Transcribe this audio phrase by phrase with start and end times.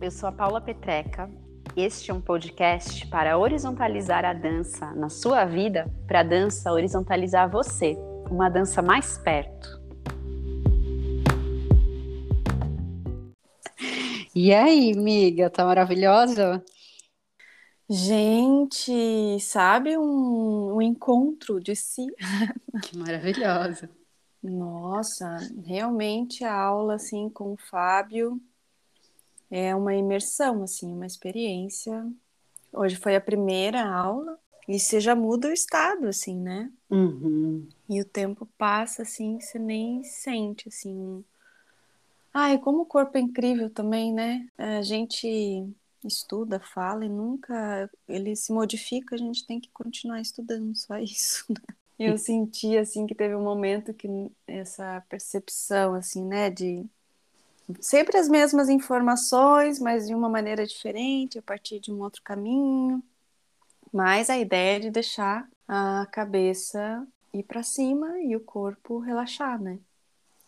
[0.00, 1.28] Eu sou a Paula Petreca.
[1.76, 7.50] Este é um podcast para horizontalizar a dança na sua vida, para a dança horizontalizar
[7.50, 7.96] você,
[8.30, 9.78] uma dança mais perto.
[14.34, 16.64] E aí, amiga, tá maravilhosa?
[17.90, 22.06] Gente, sabe um, um encontro de si?
[22.84, 23.90] Que maravilhosa.
[24.40, 28.40] Nossa, realmente a aula assim com o Fábio
[29.50, 32.06] é uma imersão, assim, uma experiência.
[32.72, 36.70] Hoje foi a primeira aula e você já muda o estado, assim, né?
[36.90, 37.66] Uhum.
[37.88, 41.24] E o tempo passa, assim, você nem sente, assim.
[42.32, 44.46] Ai, como o corpo é incrível também, né?
[44.58, 45.66] A gente
[46.04, 51.46] estuda, fala e nunca ele se modifica, a gente tem que continuar estudando, só isso.
[51.48, 51.74] Né?
[51.98, 54.08] Eu senti, assim, que teve um momento que
[54.46, 56.86] essa percepção, assim, né, de
[57.80, 63.02] sempre as mesmas informações, mas de uma maneira diferente, a partir de um outro caminho.
[63.92, 69.60] Mas a ideia é de deixar a cabeça ir para cima e o corpo relaxar,
[69.60, 69.78] né?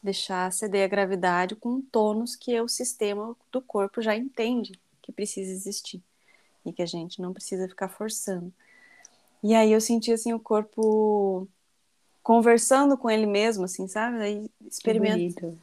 [0.02, 5.12] Deixar ceder a gravidade com um tônus que o sistema do corpo já entende que
[5.12, 6.02] precisa existir
[6.64, 8.52] e que a gente não precisa ficar forçando.
[9.42, 11.48] E aí eu senti assim o corpo
[12.22, 14.22] conversando com ele mesmo, assim, sabe?
[14.22, 15.54] Aí experimenta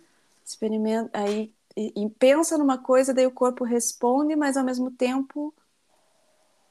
[0.49, 5.53] experimenta, aí e, pensa numa coisa, daí o corpo responde, mas ao mesmo tempo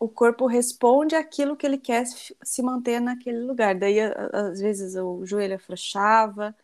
[0.00, 3.76] o corpo responde aquilo que ele quer se manter naquele lugar.
[3.76, 6.54] Daí, às vezes, o joelho afrouxava,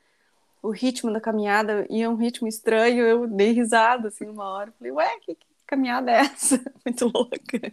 [0.61, 4.73] o ritmo da caminhada ia um ritmo estranho, eu dei risada, assim, uma hora.
[4.73, 6.61] Falei, ué, que, que caminhada é essa?
[6.85, 7.73] Muito louca.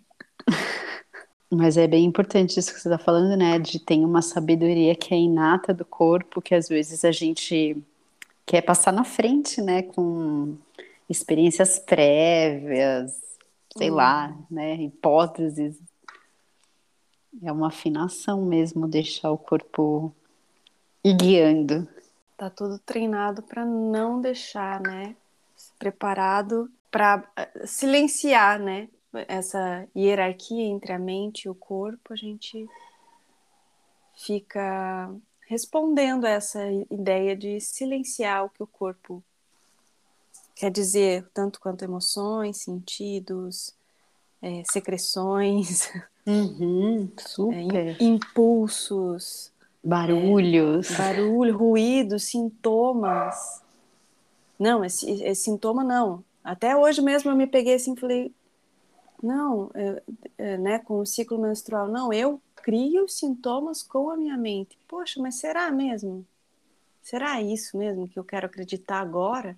[1.52, 3.58] Mas é bem importante isso que você está falando, né?
[3.58, 7.84] De ter uma sabedoria que é inata do corpo, que às vezes a gente
[8.50, 9.84] quer passar na frente, né?
[9.84, 10.58] Com
[11.08, 13.14] experiências prévias,
[13.78, 14.46] sei lá, uhum.
[14.50, 14.76] né?
[14.78, 15.80] Hipóteses.
[17.44, 20.12] É uma afinação mesmo deixar o corpo
[21.04, 21.88] ir guiando.
[22.36, 25.16] Tá tudo treinado para não deixar, né?
[25.78, 28.90] Preparado para eh, silenciar, né?
[29.28, 32.68] Essa hierarquia entre a mente e o corpo, a gente
[34.16, 35.14] fica
[35.50, 36.62] respondendo a essa
[36.92, 39.24] ideia de silenciar o que o corpo
[40.56, 43.74] quer dizer, tanto quanto emoções, sentidos,
[44.44, 45.92] é, secreções,
[46.28, 47.76] uhum, super.
[47.76, 49.52] É, impulsos,
[49.84, 53.64] barulhos, é, barulho, ruídos, sintomas.
[54.60, 56.24] Não, esse, esse, sintoma não.
[56.44, 58.32] Até hoje mesmo eu me peguei assim, falei,
[59.22, 60.04] não, é,
[60.38, 64.78] é, né, com o ciclo menstrual, não, eu crio sintomas com a minha mente.
[64.88, 66.26] Poxa, mas será mesmo?
[67.02, 69.58] Será isso mesmo que eu quero acreditar agora?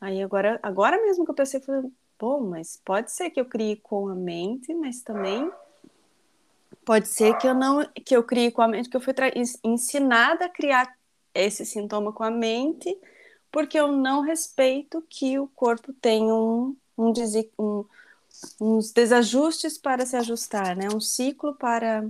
[0.00, 3.76] Aí agora, agora mesmo que eu pensei, falei, bom, mas pode ser que eu crie
[3.76, 5.50] com a mente, mas também
[6.84, 9.14] pode ser que eu não que eu crie com a mente, que eu fui
[9.62, 10.96] ensinada a criar
[11.34, 12.96] esse sintoma com a mente,
[13.50, 17.12] porque eu não respeito que o corpo tem um, um,
[17.58, 17.84] um
[18.60, 20.88] uns desajustes para se ajustar, né?
[20.94, 22.08] Um ciclo para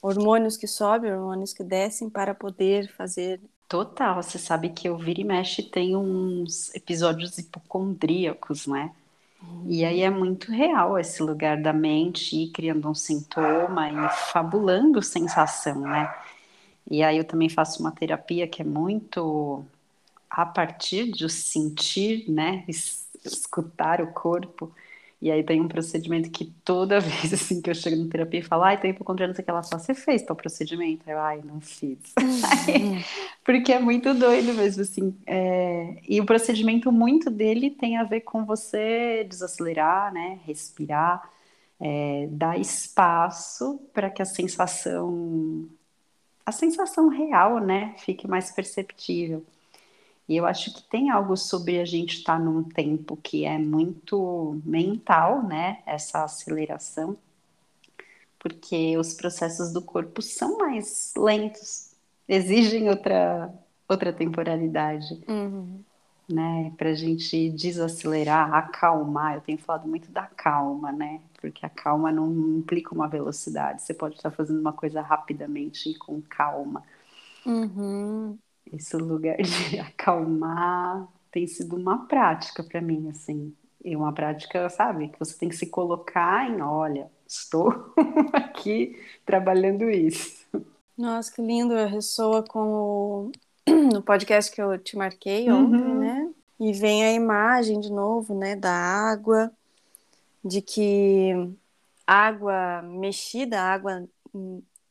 [0.00, 5.20] hormônios que sobem, hormônios que descem para poder fazer Total, você sabe que eu vira
[5.20, 8.92] e mexe tem uns episódios hipocondríacos, né?
[9.66, 15.02] E aí é muito real esse lugar da mente ir criando um sintoma e fabulando
[15.02, 16.14] sensação, né?
[16.88, 19.64] E aí eu também faço uma terapia que é muito
[20.30, 22.64] a partir de sentir, né?
[23.24, 24.72] Escutar o corpo.
[25.20, 28.42] E aí tem um procedimento que toda vez assim que eu chego na terapia e
[28.42, 31.08] falo, ai, tô hipocondriana, sei que ela fala, você fez tal procedimento?
[31.08, 31.98] Eu, ai, não fiz.
[32.18, 33.00] Uhum.
[33.44, 35.16] Porque é muito doido mesmo, assim.
[35.26, 35.96] É...
[36.08, 40.38] E o procedimento, muito dele tem a ver com você desacelerar, né?
[40.44, 41.30] Respirar,
[41.80, 42.26] é...
[42.30, 45.68] dar espaço para que a sensação,
[46.44, 49.44] a sensação real, né, fique mais perceptível.
[50.28, 53.58] E eu acho que tem algo sobre a gente estar tá num tempo que é
[53.58, 55.82] muito mental, né?
[55.86, 57.18] Essa aceleração.
[58.38, 61.92] porque os processos do corpo são mais lentos,
[62.28, 63.52] exigem outra,
[63.88, 65.22] outra temporalidade.
[65.28, 65.84] Uhum.
[66.28, 69.36] Né, para a gente desacelerar, acalmar.
[69.36, 71.22] Eu tenho falado muito da calma, né?
[71.40, 72.28] Porque a calma não
[72.58, 73.82] implica uma velocidade.
[73.82, 76.84] Você pode estar fazendo uma coisa rapidamente e com calma.
[77.44, 78.38] Uhum.
[78.72, 83.54] Esse lugar de acalmar tem sido uma prática para mim, assim.
[83.84, 87.92] E uma prática, sabe, que você tem que se colocar em, olha, estou
[88.32, 90.44] aqui trabalhando isso.
[90.98, 93.30] Nossa, que lindo, ressoa com
[93.94, 95.98] o podcast que eu te marquei ontem, Uhum.
[96.00, 96.30] né?
[96.58, 99.52] E vem a imagem de novo, né, da água,
[100.42, 101.32] de que
[102.06, 104.08] água mexida, água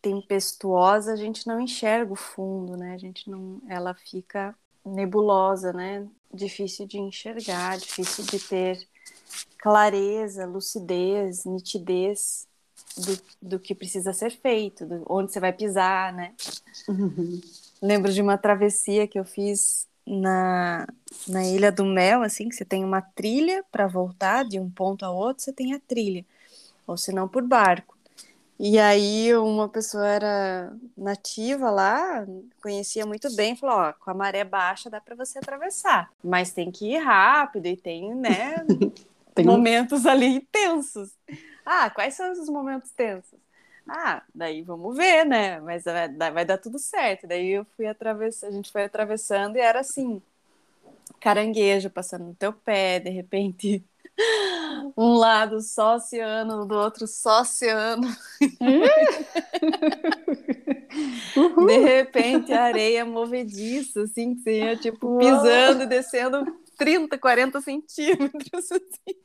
[0.06, 2.94] tempestuosa, a gente não enxerga o fundo, né?
[2.94, 4.54] A gente não, ela fica
[4.86, 6.08] nebulosa, né?
[6.32, 8.88] Difícil de enxergar, difícil de ter
[9.58, 12.48] clareza, lucidez, nitidez
[12.96, 16.36] do, do que precisa ser feito, do, onde você vai pisar, né?
[16.88, 17.42] Uhum.
[17.82, 20.86] Lembro de uma travessia que eu fiz na,
[21.28, 25.04] na Ilha do Mel, assim, que você tem uma trilha para voltar de um ponto
[25.04, 26.24] a outro, você tem a trilha,
[26.86, 27.95] ou se não por barco.
[28.58, 32.26] E aí uma pessoa era nativa lá,
[32.62, 36.72] conhecia muito bem, falou, ó, com a maré baixa dá para você atravessar, mas tem
[36.72, 38.56] que ir rápido e tem, né,
[39.36, 41.12] Tem momentos ali tensos.
[41.66, 43.38] Ah, quais são esses momentos tensos?
[43.88, 45.60] Ah, daí vamos ver, né?
[45.60, 47.28] Mas vai, dar- vai dar tudo certo.
[47.28, 50.22] Daí eu fui atravessando, a gente foi atravessando e era assim,
[51.20, 53.84] caranguejo passando no teu pé, de repente
[54.98, 58.08] um lado só oceano, do outro só oceano.
[61.68, 66.46] De repente a areia movediça, assim, que você ia tipo pisando e descendo
[66.78, 68.72] 30, 40 centímetros.
[68.72, 69.16] Assim.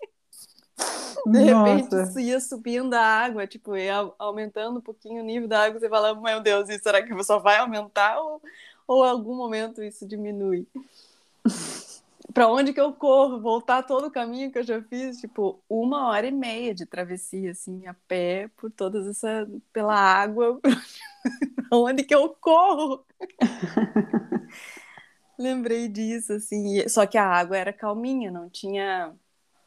[1.27, 2.11] De repente Nossa.
[2.11, 5.79] isso ia subindo a água, tipo, ia au- aumentando um pouquinho o nível da água,
[5.79, 8.41] você fala, meu Deus, e será que só vai aumentar ou,
[8.87, 10.67] ou em algum momento isso diminui?
[12.33, 13.41] Para onde que eu corro?
[13.41, 17.51] Voltar todo o caminho que eu já fiz, tipo, uma hora e meia de travessia,
[17.53, 20.61] assim, a pé, por todas essa, pela água.
[21.73, 23.05] Onde que eu corro?
[25.39, 29.15] Lembrei disso, assim, só que a água era calminha, não tinha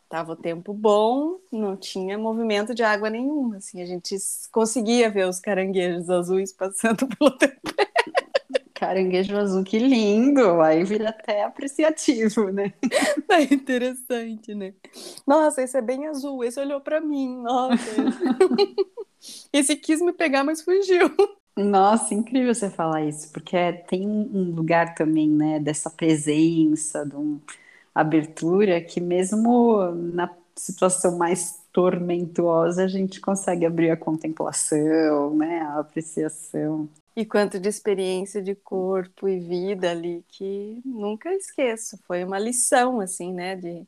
[0.08, 4.16] tava o tempo bom, não tinha movimento de água nenhum, assim, a gente
[4.52, 7.60] conseguia ver os caranguejos azuis passando pelo tempo.
[8.84, 10.62] Caranguejo azul, que lindo!
[10.62, 12.74] Aí vira até apreciativo, né?
[13.30, 14.74] É interessante, né?
[15.26, 17.78] Nossa, esse é bem azul, esse olhou pra mim, nossa.
[19.54, 21.10] Esse, quis me pegar, mas fugiu.
[21.56, 27.16] Nossa, incrível você falar isso, porque é- tem um lugar também, né, dessa presença, de
[27.16, 27.40] uma
[27.96, 29.80] abertura, que mesmo
[30.14, 36.88] na situação mais tormentosa, a gente consegue abrir a contemplação, né, a apreciação.
[37.16, 41.98] E quanto de experiência de corpo e vida ali que nunca esqueço.
[42.08, 43.56] Foi uma lição, assim, né?
[43.56, 43.86] De,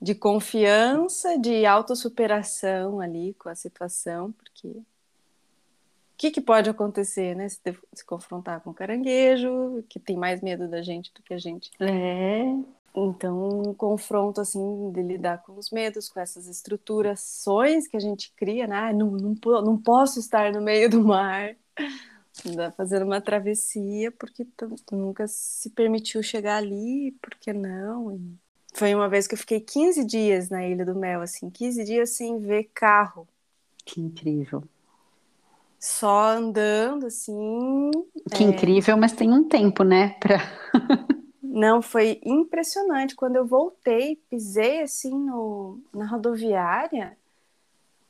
[0.00, 4.84] de confiança, de autossuperação ali com a situação, porque o
[6.16, 7.48] que, que pode acontecer, né?
[7.48, 7.60] Se,
[7.92, 11.70] se confrontar com o caranguejo, que tem mais medo da gente do que a gente.
[11.80, 12.44] É,
[12.96, 18.32] Então, um confronto, assim, de lidar com os medos, com essas estruturações que a gente
[18.34, 18.92] cria, né?
[18.92, 21.54] Não, não, não posso estar no meio do mar,
[22.76, 28.12] fazendo uma travessia, porque tu, tu nunca se permitiu chegar ali, por que não?
[28.16, 28.38] E
[28.74, 32.10] foi uma vez que eu fiquei 15 dias na Ilha do Mel, assim, 15 dias
[32.10, 33.28] sem ver carro,
[33.84, 34.62] que incrível.
[35.78, 37.90] só andando, assim,
[38.32, 40.38] Que incrível, mas tem um tempo, né, pra...
[41.56, 43.16] Não, foi impressionante.
[43.16, 47.16] Quando eu voltei, pisei assim no, na rodoviária,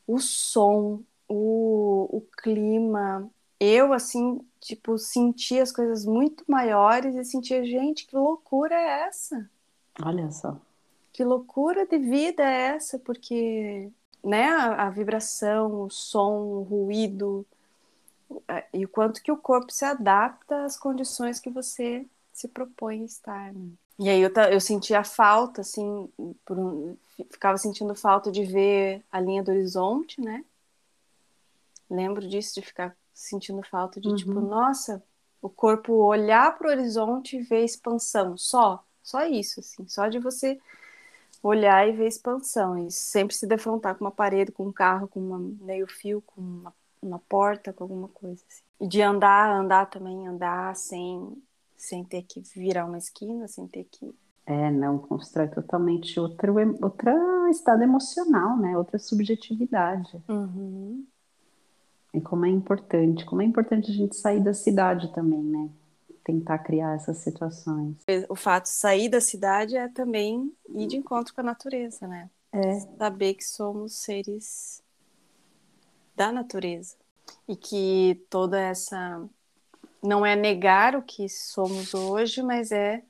[0.04, 7.64] o som, o, o clima, eu assim, tipo, senti as coisas muito maiores e sentia,
[7.64, 9.48] gente, que loucura é essa?
[10.04, 10.56] Olha só.
[11.12, 12.98] Que loucura de vida é essa?
[12.98, 13.92] Porque,
[14.24, 17.46] né, a, a vibração, o som, o ruído,
[18.48, 22.04] a- e o quanto que o corpo se adapta às condições que você
[22.36, 23.52] se propõe a estar.
[23.54, 23.70] né?
[23.98, 26.06] E aí eu, eu sentia falta, assim,
[26.44, 30.44] por um- fi- ficava sentindo falta de ver a linha do horizonte, né?
[31.88, 34.16] Lembro disso, de ficar sentindo falta de, Uhum.
[34.16, 35.02] tipo, nossa,
[35.40, 40.18] o corpo olhar para o horizonte e ver expansão, só, só isso, assim, só de
[40.18, 40.60] você
[41.42, 45.20] olhar e ver expansão, e sempre se defrontar com uma parede, com um carro, com
[45.20, 48.62] uma meio fio, com uma, uma porta, com alguma coisa assim.
[48.80, 51.42] E de andar, andar também, andar sem,
[51.76, 54.14] sem ter que virar uma esquina, sem ter que.
[54.46, 58.76] É, não, constrói totalmente outro, outro estado emocional, né?
[58.78, 60.22] Outra subjetividade.
[60.28, 61.04] Uhum.
[62.14, 65.68] E como é importante, como é importante a gente sair da cidade também, né?
[66.24, 67.96] Tentar criar essas situações.
[68.28, 72.30] O fato de sair da cidade é também ir de encontro com a natureza, né?
[72.52, 72.80] É.
[72.96, 74.82] Saber que somos seres
[76.16, 76.96] da natureza
[77.46, 79.28] e que toda essa
[80.02, 83.02] não é negar o que somos hoje, mas é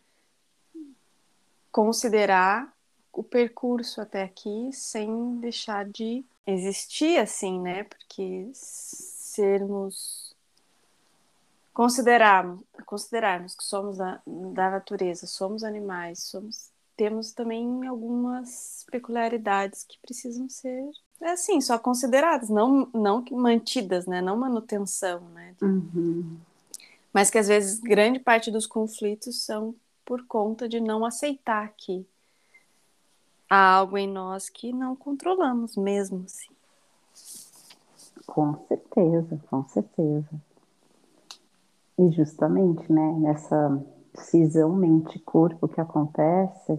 [1.70, 2.74] considerar
[3.12, 7.84] o percurso até aqui sem deixar de existir assim, né?
[7.84, 10.34] Porque sermos
[11.74, 19.98] considerarmos, considerarmos que somos da, da natureza, somos animais, somos temos também algumas peculiaridades que
[20.00, 20.82] precisam ser
[21.20, 24.20] é assim, só consideradas, não não mantidas, né?
[24.20, 25.54] Não manutenção, né?
[25.62, 26.38] Uhum.
[27.16, 32.06] Mas que às vezes grande parte dos conflitos são por conta de não aceitar que
[33.48, 36.52] há algo em nós que não controlamos mesmo, assim.
[38.26, 40.28] Com certeza, com certeza.
[41.98, 43.82] E justamente, né, nessa
[44.16, 46.78] cisão mente-corpo que acontece,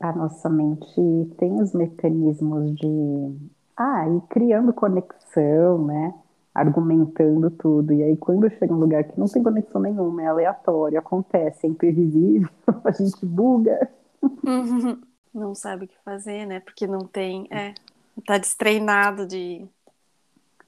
[0.00, 3.36] a nossa mente tem os mecanismos de
[3.76, 6.14] ah, ir criando conexão, né?
[6.54, 7.92] Argumentando tudo.
[7.92, 11.68] E aí, quando chega um lugar que não tem conexão nenhuma, é aleatório, acontece, é
[11.68, 12.48] imprevisível,
[12.84, 13.90] a gente buga.
[15.34, 16.60] Não sabe o que fazer, né?
[16.60, 17.48] Porque não tem.
[17.50, 17.74] É,
[18.24, 19.66] tá destreinado de,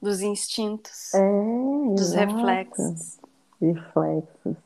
[0.02, 2.34] dos instintos, é, dos exato.
[2.34, 3.20] reflexos.
[3.60, 4.56] Reflexos.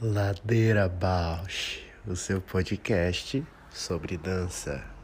[0.00, 4.95] Ladeira Bausch, o seu podcast sobre dança.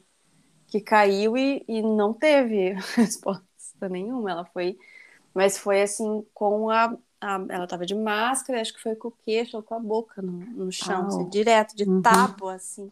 [0.69, 3.43] que caiu e, e não teve resposta
[3.89, 4.31] nenhuma.
[4.31, 4.77] Ela foi,
[5.33, 9.13] mas foi assim com a, a ela estava de máscara, acho que foi com o
[9.25, 12.01] queixo ou com a boca no, no chão, assim, direto de uhum.
[12.01, 12.91] tábua assim.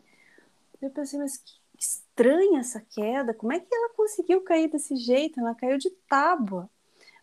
[0.81, 3.34] Eu pensei, mas que estranha essa queda.
[3.34, 5.39] Como é que ela conseguiu cair desse jeito?
[5.39, 6.69] Ela caiu de tábua.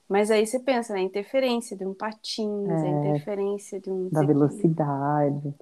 [0.09, 4.09] Mas aí você pensa na né, interferência de um patins, é, a interferência de um
[4.11, 5.55] da velocidade.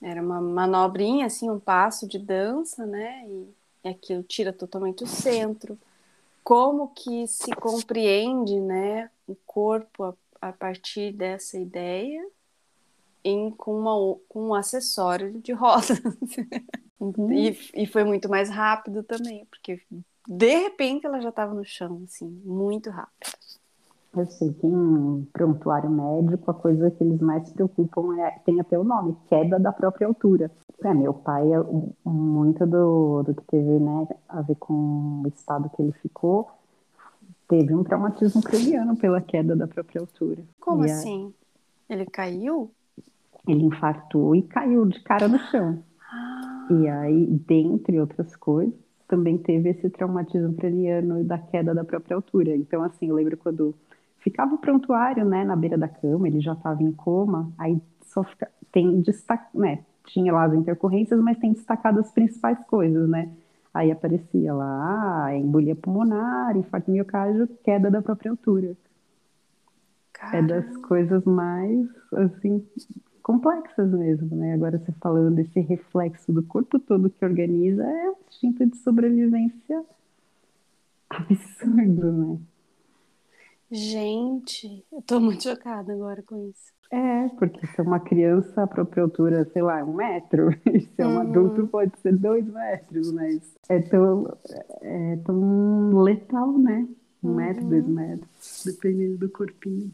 [0.00, 3.24] Era uma manobrinha, assim, um passo de dança, né?
[3.26, 5.78] E, aquilo tira totalmente o centro.
[6.42, 12.26] Como que se compreende, né, o corpo a, a partir dessa ideia
[13.22, 16.00] em, com, uma, com um acessório de rodas.
[17.00, 17.32] Uhum.
[17.32, 19.82] E, e foi muito mais rápido também, porque
[20.26, 23.30] de repente ela já estava no chão, assim, muito rápido.
[24.16, 28.60] Eu sei que em prontuário médico a coisa que eles mais se preocupam é, tem
[28.60, 30.50] até o nome, queda da própria altura.
[30.82, 31.58] É, meu pai, é
[32.04, 36.48] muito do, do que teve né, a ver com o estado que ele ficou,
[37.48, 40.42] teve um traumatismo craniano pela queda da própria altura.
[40.60, 41.32] Como e assim?
[41.88, 42.70] Ele caiu?
[43.46, 45.82] Ele infartou e caiu de cara no chão.
[46.10, 46.68] Ah.
[46.70, 48.74] E aí, dentre outras coisas,
[49.06, 52.56] também teve esse traumatismo craniano da queda da própria altura.
[52.56, 53.74] Então, assim, eu lembro quando
[54.24, 58.24] ficava o prontuário, né, na beira da cama, ele já estava em coma, aí só
[58.24, 63.30] fica, tem destaque, né, tinha lá as intercorrências, mas tem destacado as principais coisas, né,
[63.72, 68.74] aí aparecia lá, ah, embolia pulmonar, infarto miocárdio, queda da própria altura.
[70.14, 70.54] Caramba.
[70.54, 72.66] É das coisas mais, assim,
[73.22, 78.16] complexas mesmo, né, agora você falando desse reflexo do corpo todo que organiza, é um
[78.26, 79.84] instinto de sobrevivência
[81.10, 82.38] absurdo, né.
[83.74, 86.72] Gente, eu tô muito chocada agora com isso.
[86.92, 90.94] É, porque se é uma criança, a própria altura, sei lá, um metro, e se
[90.98, 91.20] é um uhum.
[91.20, 94.38] adulto, pode ser dois metros, mas é tão,
[94.80, 96.86] é tão letal, né?
[97.20, 97.34] Um uhum.
[97.34, 99.92] metro, dois metros, dependendo do corpinho.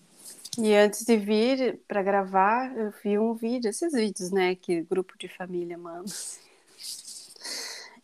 [0.58, 5.16] E antes de vir para gravar, eu vi um vídeo, esses vídeos, né, que grupo
[5.18, 6.12] de família manda.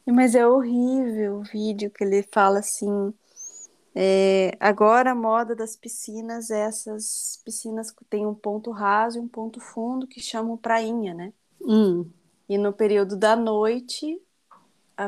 [0.06, 3.12] Mas é horrível o vídeo que ele fala assim.
[3.98, 9.20] É, agora a moda das piscinas é essas piscinas que tem um ponto raso e
[9.22, 11.32] um ponto fundo que chamam prainha, né?
[11.62, 12.06] Hum.
[12.46, 14.20] E no período da noite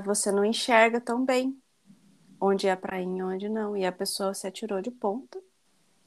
[0.05, 1.55] você não enxerga tão bem
[2.41, 3.77] onde é a prainha e onde não.
[3.77, 5.39] E a pessoa se atirou de ponta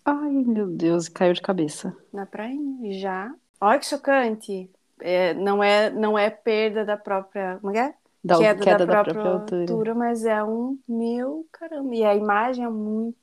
[0.04, 1.96] Ai, meu Deus, caiu de cabeça.
[2.12, 3.00] na prainha.
[3.00, 3.34] Já.
[3.60, 4.70] Olha que chocante.
[5.00, 7.60] É, não, é, não é perda da própria.
[7.62, 7.94] Como é?
[8.24, 8.28] É?
[8.28, 9.96] Da queda, queda, da, da própria, própria altura.
[9.96, 11.96] mas é um meu caramba.
[11.96, 13.18] E a imagem é muito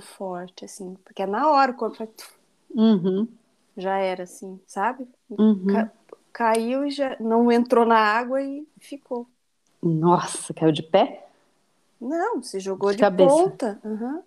[0.00, 2.08] forte, assim, porque é na hora o corpo vai-
[2.74, 3.28] Uhum,
[3.76, 5.08] já era assim, sabe?
[5.38, 5.66] uhum.
[5.66, 5.92] Ca-
[6.32, 9.28] caiu e já não entrou na água e ficou.
[9.82, 11.26] Nossa, caiu de pé?
[12.00, 13.56] Não, se jogou De de, cabeça.
[13.56, 13.80] ponta.
[13.84, 14.22] Aham.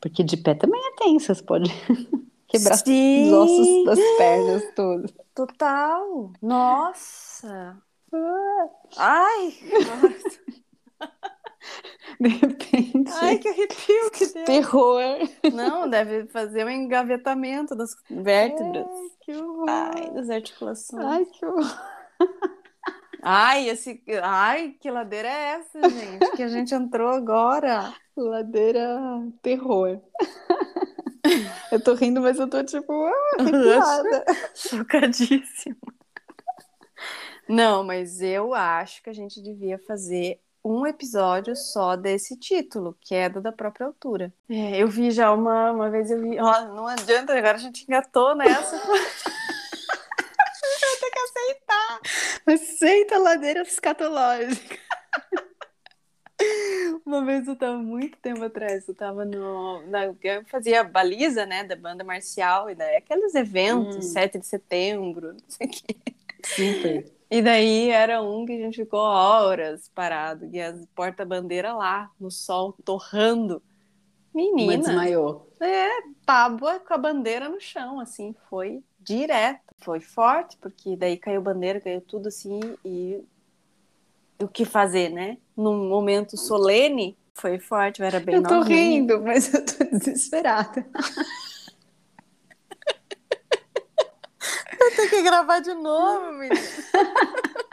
[0.00, 1.70] Porque de pé também é tenso, você pode
[2.48, 5.12] quebrar Sim, os ossos das pernas todos.
[5.34, 6.32] total.
[6.42, 7.82] Nossa.
[8.96, 9.54] Ai.
[12.18, 14.44] De repente, ai, que arrepio que deu.
[14.44, 15.00] terror.
[15.54, 18.86] Não, deve fazer um engavetamento das vértebras.
[18.86, 19.66] Ai, que horror.
[19.68, 21.04] Ai, das articulações.
[21.04, 21.80] Ai, que horror.
[23.22, 24.02] Ai, esse.
[24.22, 26.30] Ai, que ladeira é essa, gente?
[26.32, 27.94] Que a gente entrou agora.
[28.16, 28.98] Ladeira
[29.42, 30.00] terror.
[31.70, 34.02] Eu tô rindo, mas eu tô tipo, ah.
[34.56, 35.76] Chocadíssima.
[37.50, 43.40] Não, mas eu acho que a gente devia fazer um episódio só desse título, queda
[43.40, 44.32] da própria altura.
[44.48, 46.38] É, eu vi já uma, uma vez, eu vi.
[46.38, 48.76] Ó, não adianta, agora a gente engatou nessa.
[50.80, 52.00] Vai ter que aceitar.
[52.46, 54.78] Aceita a ladeira escatológica.
[57.04, 59.86] Uma vez eu tava muito tempo atrás, eu tava no.
[59.88, 64.02] Na, eu fazia baliza, né, da banda marcial, e daí aqueles eventos, Hum.
[64.02, 65.96] 7 de setembro, não sei o quê.
[66.44, 67.19] Super.
[67.30, 72.30] E daí era um que a gente ficou horas parado, e as porta-bandeira lá, no
[72.30, 73.62] sol, torrando.
[74.58, 75.48] Uma Menina, desmaiou.
[75.60, 75.88] é,
[76.26, 79.60] tábua com a bandeira no chão, assim, foi direto.
[79.78, 83.22] Foi forte, porque daí caiu bandeira, caiu tudo assim, e
[84.40, 85.38] o que fazer, né?
[85.56, 88.78] Num momento solene, foi forte, eu era bem eu tô novinha.
[88.78, 90.84] rindo, mas eu tô desesperada.
[94.96, 96.54] Tem que gravar de novo, menina.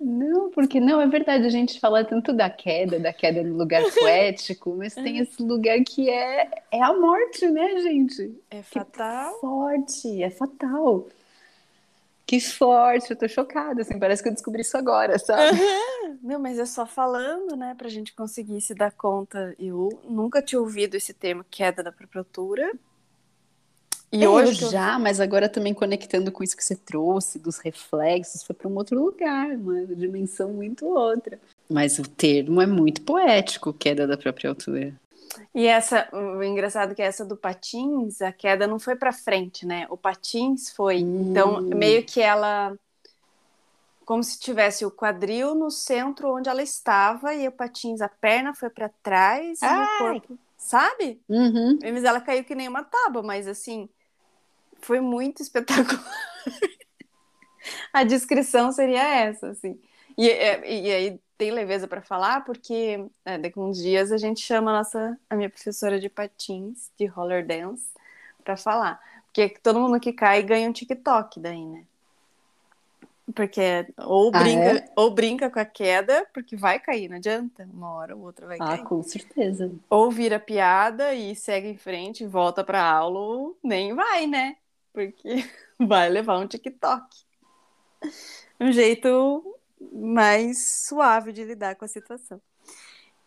[0.00, 3.82] Não, porque não, é verdade, a gente fala tanto da queda, da queda no lugar
[3.98, 8.38] poético, mas tem esse lugar que é, é a morte, né, gente?
[8.50, 9.40] É Que fatal.
[9.40, 11.08] forte, é fatal.
[12.26, 15.58] Que forte, eu tô chocada, assim, parece que eu descobri isso agora, sabe?
[16.22, 19.54] Não, mas é só falando, né, pra gente conseguir se dar conta.
[19.58, 22.72] Eu nunca tinha ouvido esse termo queda da própria altura.
[24.12, 27.58] E É, hoje eu já, mas agora também conectando com isso que você trouxe, dos
[27.58, 31.38] reflexos, foi para um outro lugar, uma dimensão muito outra.
[31.68, 34.94] Mas o termo é muito poético, queda da própria altura.
[35.54, 39.66] E essa, o engraçado é que essa do patins, a queda não foi pra frente,
[39.66, 39.86] né?
[39.90, 40.98] O patins foi.
[40.98, 41.74] Então, Hum.
[41.74, 42.76] meio que ela
[44.04, 48.54] como se tivesse o quadril no centro onde ela estava e o patins, a perna
[48.54, 51.22] foi pra trás e o corpo, sabe?
[51.28, 51.78] Uhum.
[51.80, 53.88] Mas ela caiu que nem uma tábua, mas assim,
[54.80, 56.04] foi muito espetacular.
[57.92, 59.80] A descrição seria essa, assim.
[60.18, 64.16] E, é, e aí tem leveza para falar, porque é, daqui a uns dias a
[64.16, 67.88] gente chama a nossa, a minha professora de patins, de roller dance,
[68.42, 69.00] para falar.
[69.26, 71.84] Porque todo mundo que cai ganha um TikTok daí, né?
[73.34, 73.60] Porque
[73.98, 74.88] ou Ah, brinca, é?
[74.96, 77.64] ou brinca com a queda, porque vai cair, não adianta.
[77.72, 79.70] Uma hora ou outra vai Ah, cair com certeza.
[79.90, 84.56] ou vira piada e segue em frente, volta pra aula, ou nem vai, né?
[84.92, 85.22] Porque
[85.78, 87.04] vai levar um TikTok.
[88.60, 89.58] Um jeito
[89.92, 92.40] mais suave de lidar com a situação.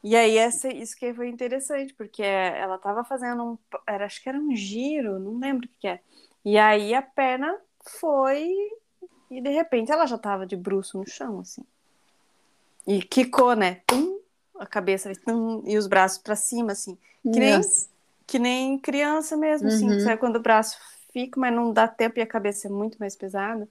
[0.03, 3.57] E aí, essa, isso que foi interessante, porque ela tava fazendo um.
[3.88, 5.99] Era, acho que era um giro, não lembro o que, que é.
[6.45, 7.55] E aí a perna
[7.99, 8.47] foi.
[9.29, 11.63] E de repente ela já tava de bruço no chão, assim.
[12.87, 13.81] E quicou, né?
[13.85, 14.19] Tum,
[14.57, 16.97] a cabeça tum, e os braços pra cima, assim.
[17.21, 17.87] Que nem, Nossa.
[18.25, 19.89] que nem criança mesmo, assim.
[19.89, 19.99] Uhum.
[19.99, 20.77] Sabe quando o braço
[21.13, 23.67] fica, mas não dá tempo e a cabeça é muito mais pesada?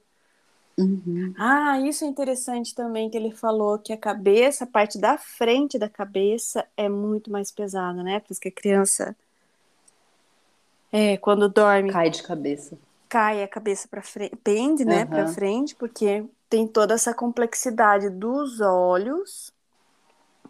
[0.77, 1.33] Uhum.
[1.37, 5.77] Ah, isso é interessante também que ele falou que a cabeça, a parte da frente
[5.77, 8.21] da cabeça é muito mais pesada, né?
[8.21, 9.13] Por isso que a criança,
[10.89, 12.77] é, quando dorme, Cai de cabeça.
[13.09, 15.33] Cai a cabeça para frente, pende, né, para Aham.
[15.33, 19.51] frente, porque tem toda essa complexidade dos olhos,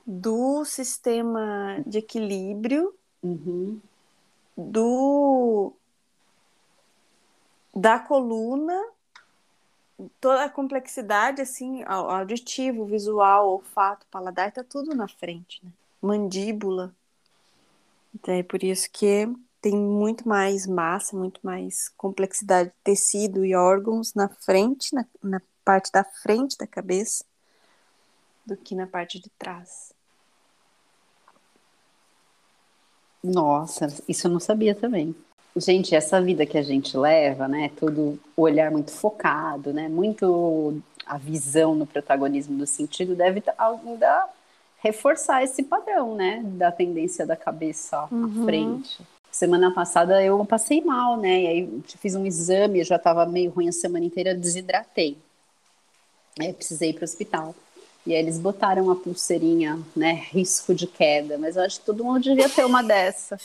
[0.06, 3.80] do sistema de equilíbrio, Uhum.
[4.58, 5.74] do
[7.76, 8.74] da coluna
[10.22, 15.72] toda a complexidade, assim, auditivo, visual, olfato, paladar, tá tudo na frente, né?
[16.02, 16.96] Mandíbula.
[18.16, 19.28] Então é por isso que
[19.62, 25.42] tem muito mais massa, muito mais complexidade de tecido e órgãos na frente, na, na
[25.64, 27.24] parte da frente da cabeça,
[28.46, 29.94] do que na parte de trás.
[33.24, 35.16] Nossa, isso eu não sabia também.
[35.56, 37.70] Gente, essa vida que a gente leva, né?
[37.76, 39.90] Tudo o olhar muito focado, né?
[39.90, 44.30] Muito a visão no protagonismo do sentido deve ainda
[44.78, 46.42] reforçar esse padrão, né?
[46.46, 48.42] Da tendência da cabeça uhum.
[48.42, 49.02] à frente.
[49.32, 51.42] Semana passada eu passei mal, né?
[51.42, 55.18] E aí fiz um exame, já estava meio ruim a semana inteira, desidratei.
[56.40, 57.56] Aí precisei ir para o hospital.
[58.06, 60.14] E aí eles botaram a pulseirinha, né?
[60.32, 61.38] Risco de queda.
[61.38, 63.38] Mas eu acho que todo mundo devia ter uma dessa.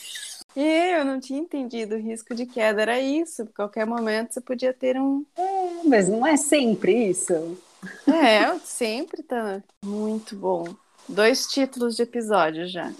[0.56, 0.62] E
[0.96, 3.46] eu não tinha entendido o risco de queda, era isso.
[3.54, 5.24] Qualquer momento você podia ter um.
[5.36, 7.58] É, mas não é sempre isso.
[8.06, 10.74] É, sempre tá muito bom.
[11.08, 12.92] Dois títulos de episódio já.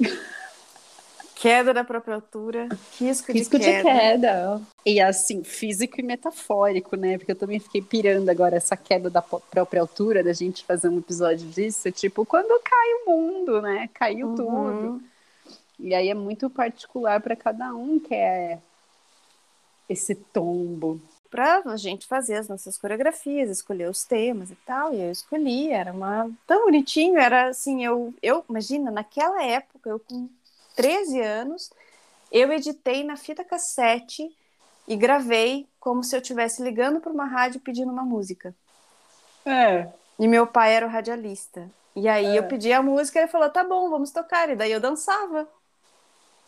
[1.42, 2.68] Queda da própria altura,
[3.00, 3.78] risco, risco de, queda.
[3.78, 4.62] de queda.
[4.86, 7.18] E assim, físico e metafórico, né?
[7.18, 10.98] Porque eu também fiquei pirando agora essa queda da própria altura, da gente fazer um
[10.98, 11.90] episódio disso.
[11.90, 13.90] Tipo, quando cai o mundo, né?
[13.92, 14.36] Caiu uhum.
[14.36, 15.02] tudo.
[15.80, 18.60] E aí é muito particular para cada um que é
[19.88, 21.00] esse tombo.
[21.28, 25.70] Para a gente fazer as nossas coreografias, escolher os temas e tal, e eu escolhi,
[25.70, 30.28] era uma tão bonitinho, era assim, eu, eu imagina, naquela época, eu com
[30.74, 31.70] 13 anos,
[32.30, 34.34] eu editei na fita cassete
[34.86, 38.54] e gravei como se eu estivesse ligando para uma rádio pedindo uma música.
[39.44, 39.88] É.
[40.18, 41.68] E meu pai era o radialista.
[41.94, 42.38] E aí é.
[42.38, 44.48] eu pedi a música e ele falou: tá bom, vamos tocar.
[44.48, 45.46] E daí eu dançava.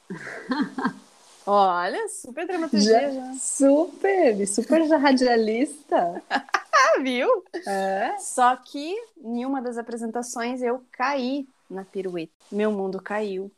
[1.47, 3.01] Olha, super dramaturgia.
[3.01, 3.35] Já, já.
[3.35, 6.23] Super, super já radialista.
[7.03, 7.45] Viu?
[7.67, 8.17] É.
[8.19, 12.33] Só que em uma das apresentações eu caí na pirueta.
[12.51, 13.51] Meu mundo caiu.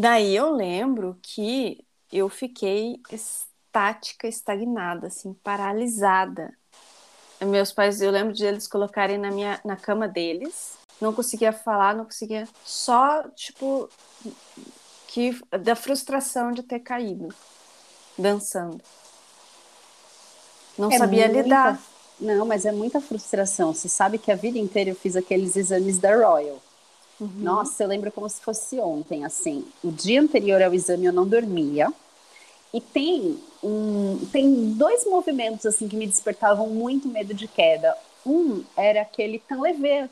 [0.00, 6.56] Daí eu lembro que eu fiquei estática, estagnada, assim, paralisada.
[7.40, 11.94] Meus pais, eu lembro de eles colocarem na minha na cama deles não conseguia falar,
[11.94, 12.48] não conseguia.
[12.64, 13.88] Só, tipo,
[15.06, 17.28] que da frustração de ter caído
[18.16, 18.80] dançando.
[20.76, 21.42] Não é sabia muita...
[21.42, 21.80] lidar.
[22.20, 23.72] Não, mas é muita frustração.
[23.72, 26.60] Você sabe que a vida inteira eu fiz aqueles exames da Royal.
[27.20, 27.30] Uhum.
[27.36, 29.64] Nossa, eu lembro como se fosse ontem, assim.
[29.82, 31.92] O dia anterior ao exame eu não dormia.
[32.72, 37.96] E tem um, tem dois movimentos assim que me despertavam muito medo de queda.
[38.24, 40.08] Um era aquele tanlevé,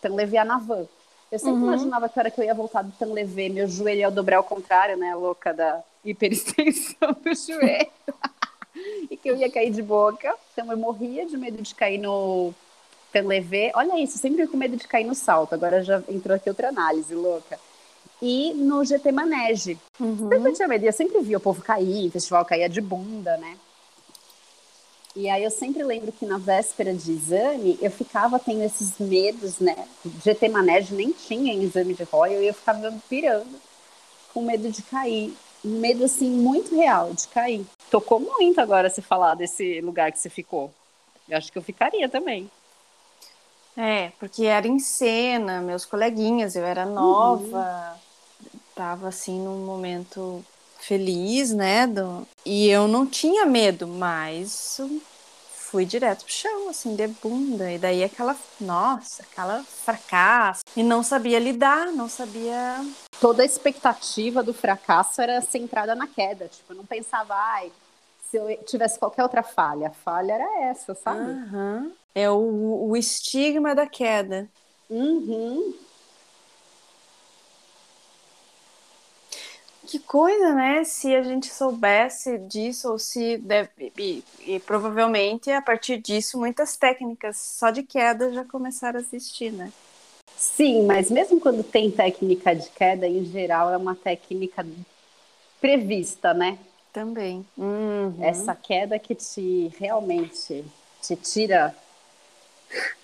[0.00, 0.86] Tanlevé na van.
[1.32, 1.68] Eu sempre uhum.
[1.68, 4.44] imaginava que a hora que eu ia voltar do Tanlevé, meu joelho ia dobrar ao
[4.44, 5.14] contrário, né?
[5.14, 7.90] Louca da hiperextensão do joelho.
[9.10, 10.34] e que eu ia cair de boca.
[10.52, 12.54] Então eu morria de medo de cair no
[13.14, 13.70] Tanlevé.
[13.76, 15.54] Olha isso, sempre com medo de cair no salto.
[15.54, 17.60] Agora já entrou aqui outra análise, louca.
[18.20, 19.78] E no GT Manege.
[20.00, 20.28] Uhum.
[20.28, 20.84] Sempre tinha medo.
[20.84, 23.56] Eu sempre via o povo cair, o festival caía de bunda, né?
[25.14, 29.60] E aí eu sempre lembro que na véspera de exame eu ficava tendo esses medos,
[29.60, 29.86] né?
[30.24, 33.60] GT Manege nem tinha em exame de Royal e eu ficava pirando
[34.32, 35.32] com medo de cair.
[35.64, 37.64] Um medo assim muito real de cair.
[37.90, 40.72] Tocou muito agora se falar desse lugar que você ficou.
[41.28, 42.50] Eu acho que eu ficaria também.
[43.76, 47.96] É, porque era em cena, meus coleguinhas, eu era nova,
[48.42, 48.60] uhum.
[48.74, 50.44] tava assim num momento
[50.78, 51.86] feliz, né?
[51.86, 52.26] Do...
[52.44, 54.80] E eu não tinha medo, mas
[55.74, 57.72] fui direto pro chão, assim, de bunda.
[57.72, 60.62] E daí aquela, nossa, aquela fracasso.
[60.76, 62.84] E não sabia lidar, não sabia.
[63.20, 66.46] Toda a expectativa do fracasso era centrada na queda.
[66.46, 67.72] Tipo, eu não pensava, ai,
[68.30, 69.88] se eu tivesse qualquer outra falha.
[69.88, 71.30] A falha era essa, sabe?
[71.30, 71.92] Uhum.
[72.14, 74.48] É o, o estigma da queda.
[74.88, 75.74] Uhum.
[79.86, 80.82] Que coisa, né?
[80.84, 83.92] Se a gente soubesse disso, ou se deve.
[83.98, 89.52] E, e, provavelmente a partir disso, muitas técnicas só de queda já começaram a existir,
[89.52, 89.72] né?
[90.36, 94.66] Sim, mas mesmo quando tem técnica de queda, em geral é uma técnica
[95.60, 96.58] prevista, né?
[96.92, 97.44] Também.
[97.56, 98.16] Uhum.
[98.20, 100.64] Essa queda que te realmente
[101.02, 101.74] te tira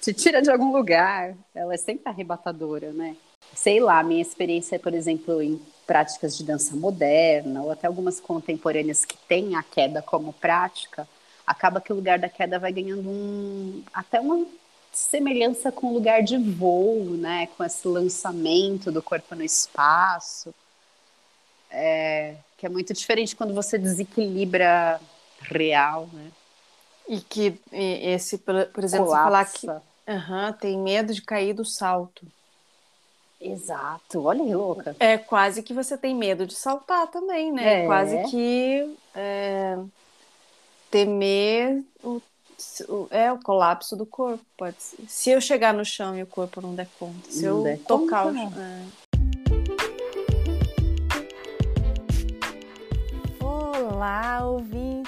[0.00, 3.16] te tira de algum lugar, ela é sempre arrebatadora, né?
[3.54, 9.04] Sei lá, minha experiência, por exemplo, em práticas de dança moderna, ou até algumas contemporâneas
[9.04, 11.09] que têm a queda como prática,
[11.46, 14.46] acaba que o lugar da queda vai ganhando um, até uma
[14.92, 17.48] semelhança com o lugar de voo, né?
[17.56, 20.54] Com esse lançamento do corpo no espaço.
[21.70, 25.00] É, que é muito diferente quando você desequilibra
[25.40, 26.30] real, né?
[27.12, 29.66] E que e esse, por exemplo, você falar que
[30.09, 32.25] aham, tem medo de cair do salto.
[33.40, 34.94] Exato, olha que louca.
[35.01, 37.83] É quase que você tem medo de saltar também, né?
[37.83, 37.87] É.
[37.87, 39.77] Quase que é,
[40.88, 42.20] temer o,
[42.88, 44.44] o- é, o colapso do corpo.
[44.57, 45.03] Pode ser.
[45.09, 47.29] Se eu chegar no chão e o corpo não der conta.
[47.29, 48.38] Se Não eu tocar conta.
[48.38, 48.53] o chão.
[48.62, 48.87] é.
[53.42, 54.46] Olá,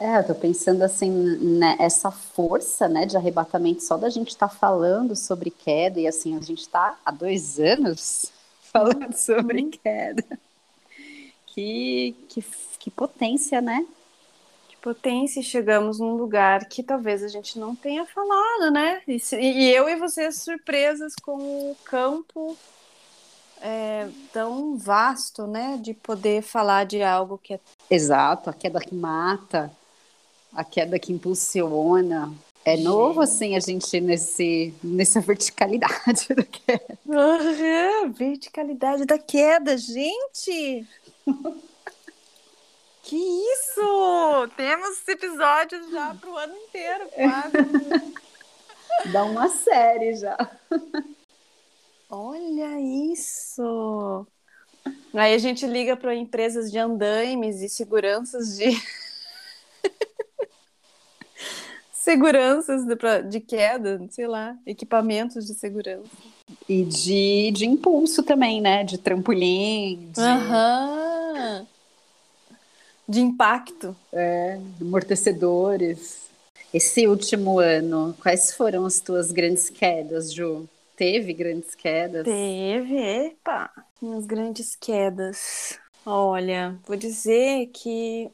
[0.00, 4.48] É, eu tô pensando assim, né, essa força, né, de arrebatamento só da gente estar
[4.48, 8.30] falando sobre queda, e assim, a gente tá há dois anos
[8.72, 10.24] falando sobre queda.
[11.46, 12.44] Que, que,
[12.78, 13.84] que potência, né?
[14.68, 15.40] Que potência!
[15.40, 19.02] e Chegamos num lugar que talvez a gente não tenha falado, né?
[19.08, 22.56] E, e eu e você surpresas com o campo
[23.60, 25.76] é, tão vasto, né?
[25.82, 29.72] De poder falar de algo que é Exato, a queda que mata,
[30.58, 32.34] a queda que impulsiona.
[32.64, 36.98] É novo, assim, a gente nesse, nessa verticalidade da queda.
[37.08, 40.84] Aham, verticalidade da queda, gente!
[43.04, 44.48] Que isso!
[44.56, 48.12] Temos episódios já para o ano inteiro, quase.
[49.12, 50.36] Dá uma série já.
[52.10, 54.26] Olha isso!
[55.14, 58.76] Aí a gente liga para empresas de andaimes e seguranças de.
[62.08, 66.08] Seguranças de, pra- de queda, sei lá, equipamentos de segurança.
[66.66, 68.82] E de, de impulso também, né?
[68.82, 71.66] De trampolim, de Aham!
[73.06, 73.94] De impacto.
[74.80, 76.28] amortecedores.
[76.72, 80.66] Esse último ano, quais foram as tuas grandes quedas, Ju?
[80.96, 82.24] Teve grandes quedas?
[82.24, 85.78] Teve, epa, minhas grandes quedas.
[86.06, 88.30] Olha, vou dizer que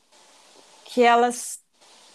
[0.87, 1.59] que elas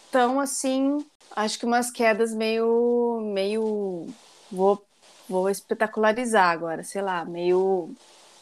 [0.05, 0.97] estão assim,
[1.31, 4.15] acho que umas quedas meio meio
[4.49, 4.87] vou
[5.27, 7.95] vou espetacularizar agora, sei lá, meio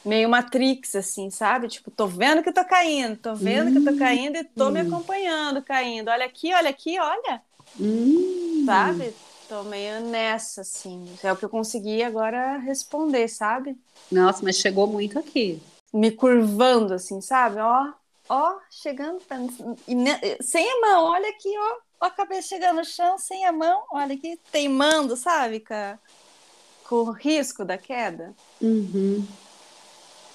[0.04, 1.68] meio Matrix assim, sabe?
[1.68, 5.64] Tipo, tô vendo que tô caindo, tô vendo que tô caindo e tô me acompanhando
[5.64, 6.10] caindo.
[6.10, 7.44] Olha aqui, olha aqui, olha
[7.80, 9.20] Hum, sabe?
[9.48, 11.16] Tô meio nessa, assim.
[11.24, 13.78] É o que eu consegui agora responder, sabe?
[14.12, 15.64] Nossa, mas chegou muito aqui.
[15.94, 17.60] Me curvando, assim, sabe?
[17.60, 17.94] Ó,
[18.30, 19.22] ó, chegando.
[19.22, 19.38] pra-
[19.88, 21.87] e Sem a mão, olha aqui, ó.
[22.00, 25.64] Ó a cabeça chegando no chão, sem a mão, olha aqui, teimando, sabe?
[26.88, 28.34] Com, o risco da queda.
[28.62, 29.26] Uhum.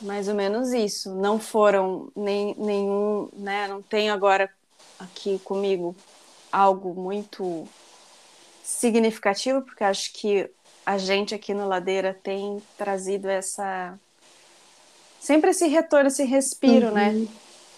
[0.00, 1.14] Mais ou menos isso.
[1.14, 3.68] Não foram nem, nenhum, né?
[3.68, 4.50] Não tenho agora
[4.98, 5.94] aqui comigo
[6.50, 7.66] algo muito
[8.62, 10.50] significativo, porque acho que
[10.84, 13.98] a gente aqui no Ladeira tem trazido essa.
[15.20, 17.26] Sempre esse retorno, esse respiro, né?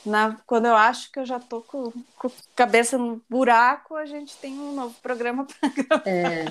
[0.05, 4.05] Na, quando eu acho que eu já tô com, com a cabeça no buraco, a
[4.05, 6.03] gente tem um novo programa para gravar.
[6.09, 6.45] É,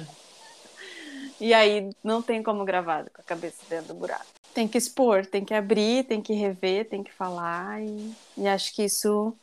[1.39, 4.25] E aí não tem como gravar com a cabeça dentro do buraco.
[4.53, 7.81] Tem que expor, tem que abrir, tem que rever, tem que falar.
[7.81, 9.35] E, e acho que isso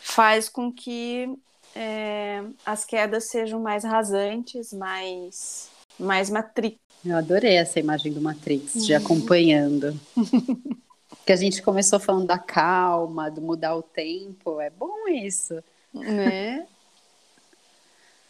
[0.00, 1.32] faz com que
[1.74, 6.76] é, as quedas sejam mais rasantes, mais, mais matrix.
[7.04, 8.82] eu adorei essa imagem do Matrix, Uhum.
[8.82, 10.00] de acompanhando.
[11.24, 14.60] que a gente começou falando da calma, do mudar o tempo.
[14.60, 15.62] É bom isso.
[15.92, 16.66] Né?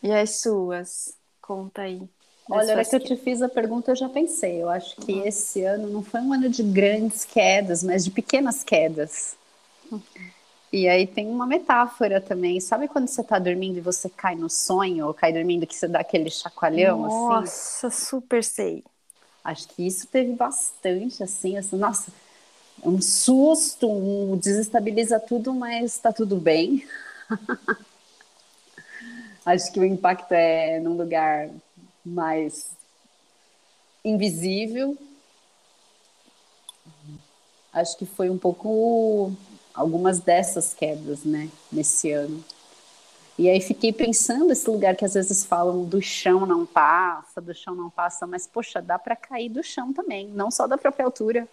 [0.03, 1.17] e as suas?
[1.41, 2.03] Conta aí.
[2.51, 4.63] Olha, hora que eu te fiz a pergunta, eu já pensei.
[4.63, 8.65] Eu acho que esse ano não foi um ano de grandes quedas, mas de pequenas
[8.65, 9.37] quedas.
[10.73, 12.59] E aí tem uma metáfora também.
[12.59, 15.87] Sabe quando você tá dormindo e você cai no sonho, ou cai dormindo que você
[15.87, 17.17] dá aquele chacoalhão, assim?
[17.17, 18.83] Nossa, super sei.
[19.45, 22.13] Acho que isso teve bastante, assim, assim, nossa,
[22.83, 26.87] um susto, um desestabiliza tudo, mas tá tudo bem.
[29.47, 31.49] Acho que o impacto é num lugar
[32.05, 32.71] mais
[34.05, 34.97] invisível.
[37.73, 39.33] Acho que foi um pouco
[39.73, 42.45] algumas dessas quedas, né, nesse ano.
[43.39, 47.55] E aí fiquei pensando esse lugar que às vezes falam do chão não passa, do
[47.55, 51.07] chão não passa, mas poxa, dá para cair do chão também, não só da própria
[51.07, 51.49] altura,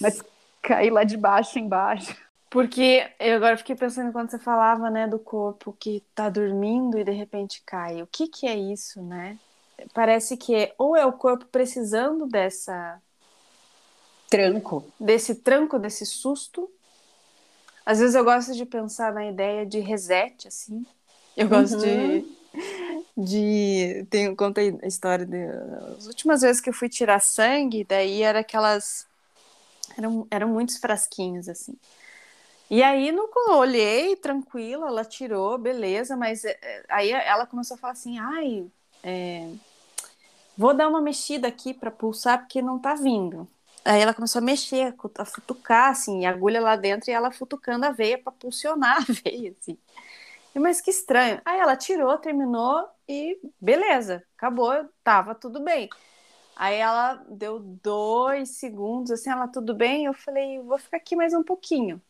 [0.00, 0.22] mas
[0.62, 2.16] cair lá de baixo embaixo.
[2.50, 7.04] Porque eu agora fiquei pensando quando você falava, né, do corpo que tá dormindo e
[7.04, 8.02] de repente cai.
[8.02, 9.38] O que que é isso, né?
[9.92, 13.00] Parece que é, ou é o corpo precisando dessa
[14.30, 16.70] tranco, desse tranco, desse susto.
[17.84, 20.86] Às vezes eu gosto de pensar na ideia de reset, assim.
[21.36, 21.80] Eu gosto uhum.
[21.80, 22.38] de
[23.16, 25.44] de tenho contei a história de,
[25.96, 29.07] as últimas vezes que eu fui tirar sangue, daí era aquelas
[29.98, 31.76] eram, eram muitos frasquinhos assim.
[32.70, 37.78] E aí no olhei tranquila, ela tirou, beleza, mas é, é, aí ela começou a
[37.78, 38.66] falar assim, ai,
[39.02, 39.50] é,
[40.56, 43.48] vou dar uma mexida aqui para pulsar porque não tá vindo.
[43.84, 47.86] Aí ela começou a mexer, a futucar, assim, a agulha lá dentro e ela futucando
[47.86, 49.78] a veia para pulsionar a veia, assim.
[50.54, 51.40] Mas que estranho.
[51.44, 55.88] Aí ela tirou, terminou e beleza, acabou, tava tudo bem.
[56.58, 60.06] Aí ela deu dois segundos, assim, ela, tudo bem?
[60.06, 62.02] Eu falei, vou ficar aqui mais um pouquinho.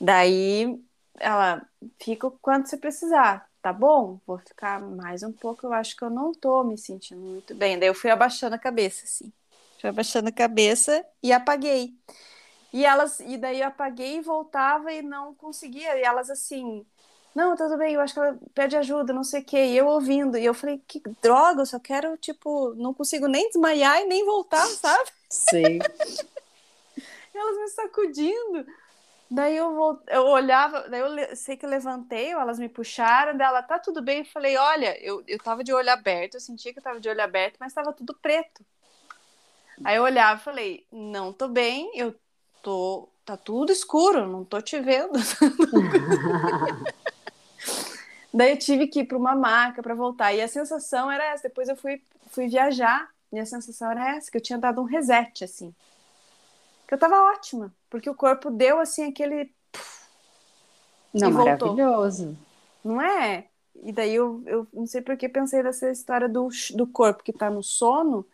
[0.00, 0.80] Daí
[1.18, 1.62] ela
[2.02, 4.18] fica o quanto você precisar, tá bom?
[4.26, 7.78] Vou ficar mais um pouco, eu acho que eu não tô me sentindo muito bem.
[7.78, 9.30] Daí eu fui abaixando a cabeça, assim.
[9.78, 11.94] Fui abaixando a cabeça e apaguei.
[12.72, 15.94] E elas, e daí eu apaguei e voltava e não conseguia.
[15.98, 16.86] E elas assim,
[17.36, 19.66] não, tudo bem, eu acho que ela pede ajuda, não sei o quê.
[19.66, 23.46] E eu ouvindo, e eu falei, que droga, eu só quero, tipo, não consigo nem
[23.48, 25.10] desmaiar e nem voltar, sabe?
[25.28, 25.78] Sim.
[27.34, 28.66] elas me sacudindo.
[29.30, 33.62] Daí eu, vou, eu olhava, daí eu sei que eu levantei, elas me puxaram, dela
[33.62, 34.20] tá tudo bem.
[34.20, 37.08] Eu falei, olha, eu, eu tava de olho aberto, eu sentia que eu tava de
[37.10, 38.64] olho aberto, mas tava tudo preto.
[39.84, 42.14] Aí eu olhava e falei, não tô bem, eu
[42.62, 43.10] tô.
[43.26, 45.18] Tá tudo escuro, não tô te vendo.
[48.36, 50.32] daí eu tive que ir para uma maca para voltar.
[50.34, 51.44] E a sensação era essa.
[51.44, 54.84] Depois eu fui, fui viajar e a sensação era essa, que eu tinha dado um
[54.84, 55.74] reset, assim
[56.86, 59.52] que eu tava ótima, porque o corpo deu assim aquele.
[61.12, 62.36] Não, maravilhoso.
[62.84, 63.46] Não é?
[63.82, 67.32] E daí eu, eu não sei por que pensei nessa história do, do corpo que
[67.32, 68.24] tá no sono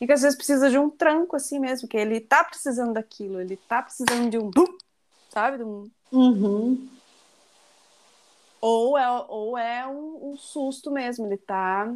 [0.00, 3.40] e que às vezes precisa de um tranco assim mesmo, que ele tá precisando daquilo,
[3.40, 4.50] ele tá precisando de um.
[5.30, 5.58] Sabe?
[5.58, 5.90] De um.
[6.12, 6.88] Uhum.
[8.66, 11.94] Ou é, ou é um, um susto mesmo, ele tá.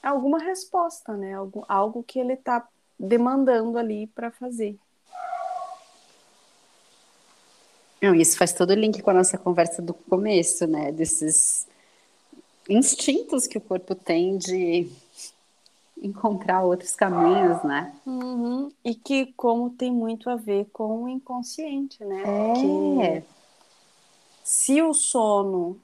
[0.00, 1.34] É alguma resposta, né?
[1.34, 4.78] Algo, algo que ele tá demandando ali para fazer.
[8.00, 10.92] Não, isso faz todo o link com a nossa conversa do começo, né?
[10.92, 11.66] Desses
[12.68, 14.88] instintos que o corpo tem de
[16.00, 17.92] encontrar outros caminhos, né?
[18.06, 18.70] Uhum.
[18.84, 22.22] E que como tem muito a ver com o inconsciente, né?
[23.02, 23.37] É.
[24.48, 25.78] se o sono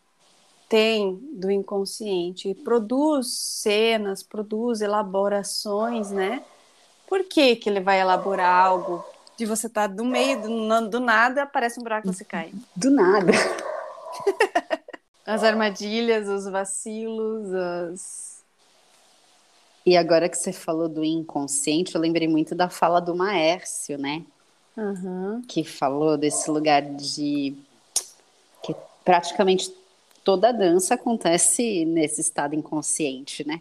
[0.71, 6.43] tem do inconsciente, produz cenas, produz elaborações, né?
[7.07, 9.05] Por que, que ele vai elaborar algo
[9.37, 12.55] de você estar tá do meio, do, do nada, aparece um buraco e você cai?
[12.75, 13.33] Do nada.
[15.27, 18.43] as armadilhas, os vacilos, as.
[19.85, 24.25] E agora que você falou do inconsciente, eu lembrei muito da fala do Maércio, né?
[24.75, 25.43] Uhum.
[25.47, 27.55] Que falou desse lugar de
[29.05, 29.73] praticamente
[30.25, 33.61] toda dança acontece nesse estado inconsciente, né?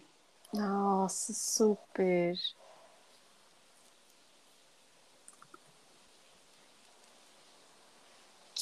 [0.52, 2.36] Nossa, super.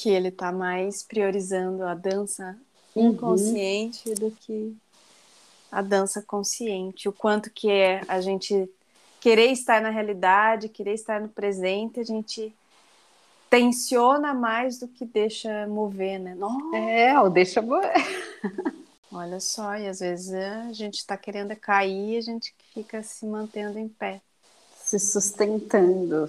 [0.02, 2.58] que ele está mais priorizando a dança
[2.92, 3.10] uhum.
[3.10, 4.14] inconsciente uhum.
[4.16, 4.76] do que
[5.70, 7.08] a dança consciente.
[7.08, 8.68] O quanto que é a gente
[9.20, 12.52] querer estar na realidade, querer estar no presente, a gente
[13.52, 16.34] tensiona mais do que deixa mover, né?
[16.34, 16.74] Nossa.
[16.74, 17.92] É, ou deixa mover.
[19.12, 23.78] Olha só, e às vezes a gente está querendo cair, a gente fica se mantendo
[23.78, 24.22] em pé.
[24.74, 26.26] Se sustentando,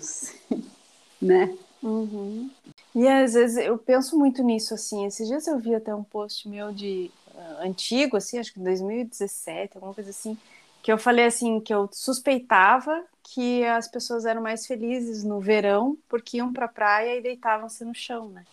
[1.22, 1.58] né?
[1.82, 2.52] Uhum.
[2.94, 5.06] E às vezes eu penso muito nisso, assim.
[5.06, 9.78] Esses dias eu vi até um post meu de uh, antigo, assim, acho que 2017,
[9.78, 10.38] alguma coisa assim,
[10.84, 15.98] que eu falei assim que eu suspeitava que as pessoas eram mais felizes no verão
[16.10, 18.44] porque iam para a praia e deitavam-se no chão, né?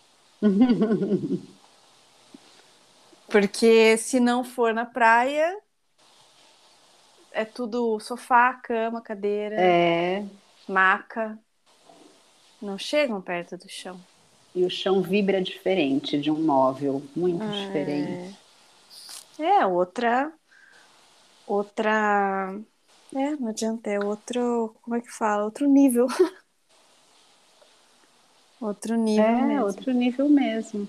[3.27, 5.57] porque se não for na praia
[7.33, 10.25] é tudo sofá, cama, cadeira, é.
[10.67, 11.37] maca
[12.61, 13.99] não chegam perto do chão.
[14.55, 17.65] E o chão vibra diferente de um móvel, muito é...
[17.65, 18.37] diferente.
[19.39, 20.31] É, outra.
[21.51, 22.57] Outra.
[23.13, 24.73] É, não adianta, é outro.
[24.81, 25.43] Como é que fala?
[25.43, 26.07] Outro nível.
[28.61, 29.25] outro nível.
[29.25, 29.65] É, mesmo.
[29.65, 30.87] outro nível mesmo.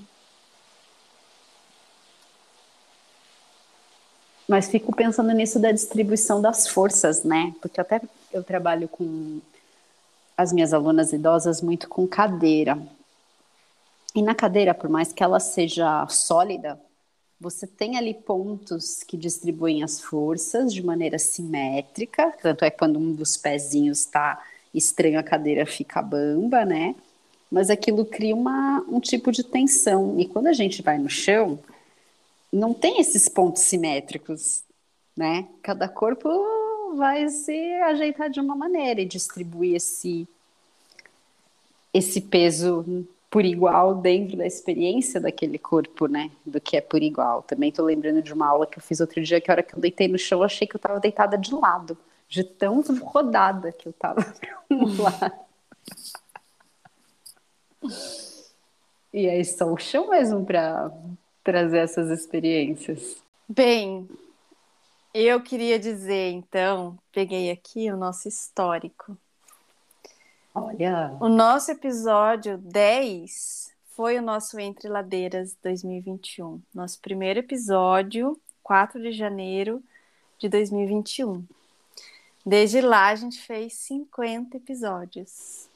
[4.48, 7.52] Mas fico pensando nisso da distribuição das forças, né?
[7.60, 8.00] Porque até
[8.32, 9.40] eu trabalho com
[10.36, 12.80] as minhas alunas idosas muito com cadeira.
[14.14, 16.80] E na cadeira, por mais que ela seja sólida,
[17.42, 23.00] você tem ali pontos que distribuem as forças de maneira simétrica, tanto é que quando
[23.00, 24.40] um dos pezinhos está
[24.72, 26.94] estranho, a cadeira fica bamba, né?
[27.50, 30.18] Mas aquilo cria uma, um tipo de tensão.
[30.20, 31.58] E quando a gente vai no chão,
[32.52, 34.62] não tem esses pontos simétricos,
[35.16, 35.48] né?
[35.62, 36.28] Cada corpo
[36.96, 40.28] vai se ajeitar de uma maneira e distribuir esse
[41.92, 46.30] esse peso por igual dentro da experiência daquele corpo, né?
[46.44, 47.42] Do que é por igual.
[47.42, 49.74] Também estou lembrando de uma aula que eu fiz outro dia que a hora que
[49.74, 51.96] eu deitei no chão, achei que eu estava deitada de lado,
[52.28, 53.94] de tão rodada que eu
[55.00, 55.32] lado.
[59.10, 60.92] E aí só o chão mesmo para
[61.42, 63.16] trazer essas experiências.
[63.48, 64.06] Bem,
[65.14, 69.16] eu queria dizer, então, peguei aqui o nosso histórico.
[70.54, 71.16] Olha.
[71.18, 76.60] O nosso episódio 10 foi o nosso Entre Ladeiras 2021.
[76.74, 79.82] Nosso primeiro episódio, 4 de janeiro
[80.38, 81.44] de 2021.
[82.44, 85.68] Desde lá a gente fez 50 episódios.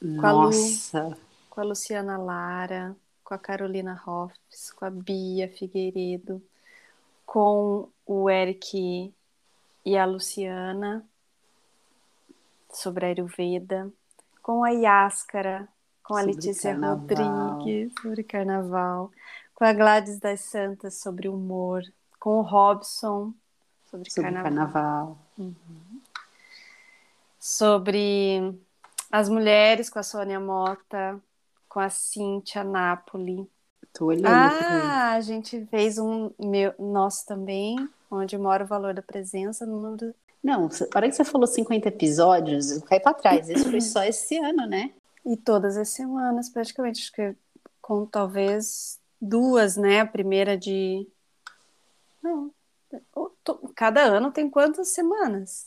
[0.00, 1.00] Nossa!
[1.00, 1.16] Com a, Lu,
[1.50, 6.42] com a Luciana Lara, com a Carolina Hoffs, com a Bia Figueiredo,
[7.24, 9.12] com o Eric
[9.84, 11.04] e a Luciana
[12.76, 13.90] sobre a Ayurveda,
[14.42, 15.66] com a Yáscara,
[16.02, 17.58] com a sobre Letícia carnaval.
[17.58, 19.10] Rodrigues sobre carnaval,
[19.54, 21.82] com a Gladys das Santas sobre humor,
[22.20, 23.32] com o Robson
[23.90, 24.44] sobre, sobre carnaval.
[24.44, 25.18] carnaval.
[25.38, 26.00] Uhum.
[27.40, 28.54] Sobre
[29.10, 31.18] as mulheres com a Sônia Mota,
[31.68, 33.48] com a Cíntia Napoli.
[33.92, 34.26] Tô olhando.
[34.26, 37.76] Ah, a gente fez um meu, nosso também,
[38.10, 40.14] onde mora o valor da presença, número
[40.46, 43.50] não, para que você falou 50 episódios, eu caí para trás.
[43.50, 44.92] Isso foi só esse ano, né?
[45.24, 47.00] E todas as semanas, praticamente.
[47.00, 47.34] Acho que
[47.82, 50.02] com talvez duas, né?
[50.02, 51.04] A primeira de.
[52.22, 52.52] Não.
[53.74, 55.66] Cada ano tem quantas semanas?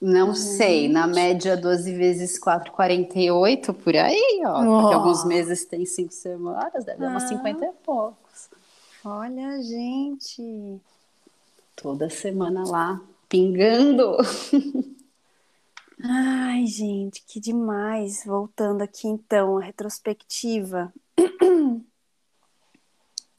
[0.00, 4.62] Não sei, na média 12 vezes 4, 48, por aí, ó.
[4.62, 4.82] Oh.
[4.82, 7.10] Porque alguns meses tem 5 semanas, deve dar ah.
[7.10, 8.50] umas 50 e poucos.
[9.04, 10.80] Olha, gente.
[11.74, 14.16] Toda semana lá pingando.
[16.02, 18.24] Ai, gente, que demais.
[18.24, 20.92] Voltando aqui então, a retrospectiva.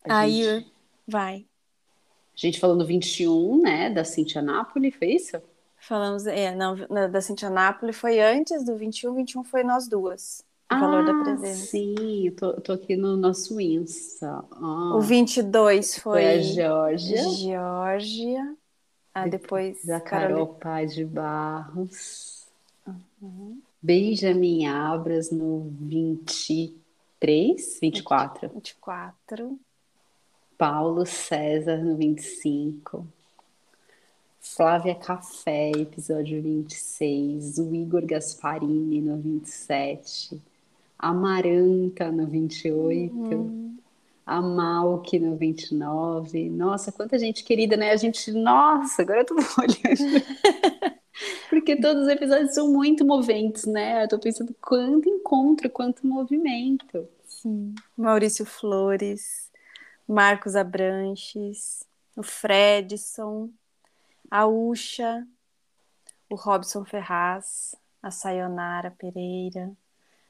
[0.10, 0.72] A Aí, gente...
[1.08, 1.46] vai.
[2.34, 5.42] A gente falando 21, né, da Cintia Napoli, foi isso?
[5.80, 6.76] Falamos, é, não,
[7.12, 10.46] da Cintia Napoli foi antes do 21, 21 foi nós duas.
[10.70, 11.68] O ah, valor da presença.
[11.68, 14.44] Sim, tô, tô aqui no nosso Insta.
[14.52, 17.30] Ah, o 22 foi, foi a Georgia.
[17.30, 18.57] Georgia.
[19.18, 19.89] Ah, depois.
[19.89, 22.45] A Carol Paz de Barros.
[23.22, 23.59] Uhum.
[23.82, 28.49] Benjamin Abras no 23, 24.
[28.49, 29.59] 24.
[30.57, 33.07] Paulo César no 25.
[34.39, 37.57] Flávia Café, episódio 26.
[37.59, 40.39] O Igor Gasparini no 27.
[40.97, 43.13] Amaranta no 28.
[43.13, 43.66] Uhum
[44.28, 46.49] a Malk no 29.
[46.49, 47.91] Nossa, quanta gente querida, né?
[47.91, 50.25] A gente, nossa, agora eu tô olhando.
[51.49, 54.03] Porque todos os episódios são muito moventes, né?
[54.03, 57.07] Eu tô pensando quanto encontro, quanto movimento.
[57.25, 57.73] Sim.
[57.95, 59.49] Maurício Flores,
[60.05, 63.49] Marcos Abranches, o Fredson,
[64.30, 65.25] a Ucha,
[66.30, 69.71] o Robson Ferraz, a Sayonara Pereira,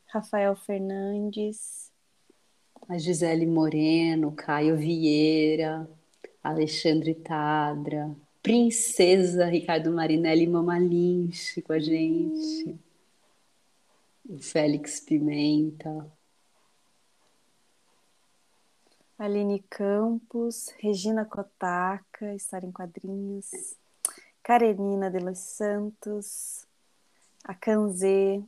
[0.05, 1.86] Rafael Fernandes,
[2.89, 5.89] a Gisele Moreno, Caio Vieira,
[6.41, 12.79] Alexandre Tadra, Princesa Ricardo Marinelli Mamalinche com a gente,
[14.29, 16.09] o Félix Pimenta.
[19.19, 23.75] Aline Campos, Regina Kotaka, História em Quadrinhos,
[24.43, 26.65] Karenina de los Santos,
[27.43, 28.41] a Kanzê,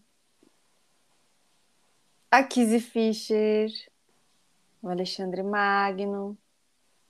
[2.31, 3.88] a Kizzy Fischer,
[4.81, 6.37] o Alexandre Magno,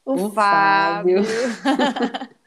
[0.05, 1.23] o, o Fábio.
[1.23, 2.29] Fábio.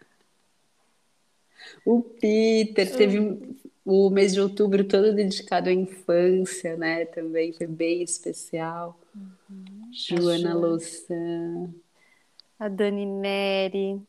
[1.86, 7.04] o Peter, teve o mês de outubro todo dedicado à infância, né?
[7.06, 8.98] Também foi bem especial.
[9.14, 9.90] Uhum.
[9.92, 11.72] Joana Louçã.
[12.58, 14.00] A Dani Neri,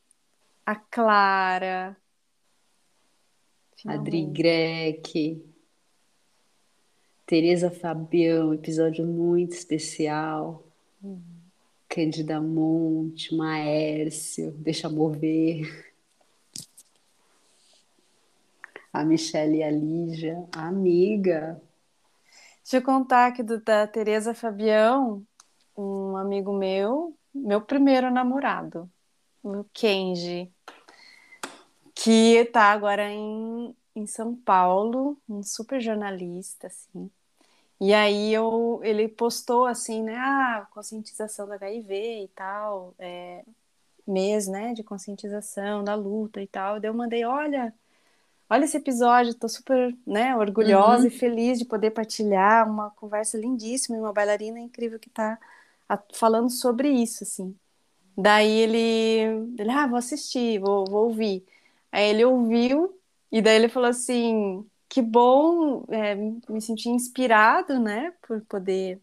[0.66, 1.98] a Clara.
[3.86, 5.44] A Adri Greck.
[7.26, 10.73] Tereza Fabião, episódio muito especial.
[11.90, 15.94] Cândida Monte, Maércio, Deixa Mover.
[18.92, 21.62] A Michelle e a Lígia, amiga.
[22.64, 25.26] Deixa eu contar aqui do, da Tereza Fabião,
[25.76, 28.90] um amigo meu, meu primeiro namorado,
[29.44, 30.52] o Kenji,
[31.94, 37.12] que está agora em, em São Paulo, um super jornalista, assim.
[37.80, 43.44] E aí eu, ele postou assim, né, ah, conscientização do HIV e tal, é,
[44.08, 46.80] mês, né, de conscientização da luta e tal.
[46.80, 47.74] Daí eu mandei, olha,
[48.50, 51.08] olha esse episódio, tô super, né, orgulhosa uhum.
[51.08, 55.38] e feliz de poder partilhar uma conversa lindíssima e uma bailarina incrível que tá
[56.14, 57.56] falando sobre isso, assim.
[58.18, 61.46] Daí ele, ele ah, vou assistir, vou, vou ouvir.
[61.92, 63.00] Aí ele ouviu
[63.32, 69.02] e daí ele falou assim, que bom, é, me senti inspirado, né, por poder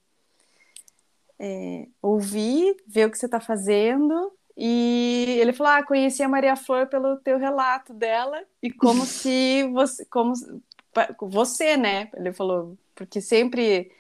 [1.37, 6.55] é, ouvir, ver o que você está fazendo e ele falou: Ah, conheci a Maria
[6.55, 10.33] Flor pelo teu relato dela, e como se você, como
[11.23, 12.09] você, né?
[12.15, 13.91] Ele falou, porque sempre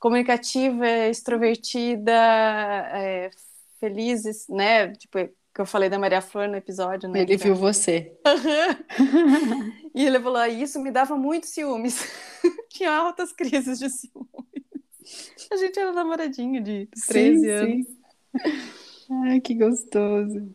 [0.00, 3.30] comunicativa, extrovertida, é,
[3.78, 4.92] feliz, né?
[4.96, 5.18] Tipo,
[5.56, 7.22] que eu falei da Maria Flor no episódio, né?
[7.22, 8.14] Ele viu você.
[9.94, 12.06] e ele falou: ah, Isso me dava muito ciúmes.
[12.68, 14.28] Tinha altas crises de ciúmes.
[15.50, 17.86] A gente era namoradinho de 13 sim, anos.
[17.86, 17.96] Sim.
[19.24, 20.54] Ai, que gostoso.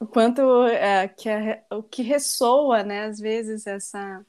[0.00, 4.24] O quanto é, que é, o que ressoa, né, às vezes, essa,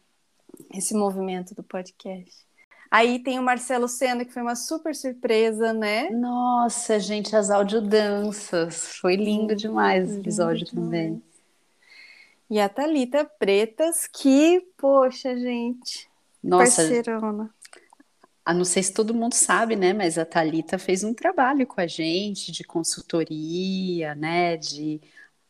[0.73, 2.45] esse movimento do podcast.
[2.91, 6.09] Aí tem o Marcelo Senna, que foi uma super surpresa, né?
[6.09, 8.97] Nossa, gente, as audiodanças.
[8.97, 11.21] Foi lindo demais esse episódio também.
[12.49, 16.09] E a Thalita Pretas, que, poxa, gente,
[16.43, 17.53] Nossa, parceirona.
[18.43, 19.93] Ah, não sei se todo mundo sabe, né?
[19.93, 24.57] Mas a Talita fez um trabalho com a gente de consultoria, né?
[24.57, 24.99] De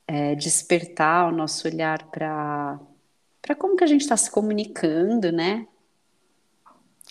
[0.05, 2.77] é, despertar o nosso olhar para
[3.41, 5.65] para como que a gente está se comunicando, né?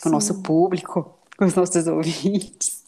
[0.02, 2.84] Com o nosso público, com os nossos ouvintes.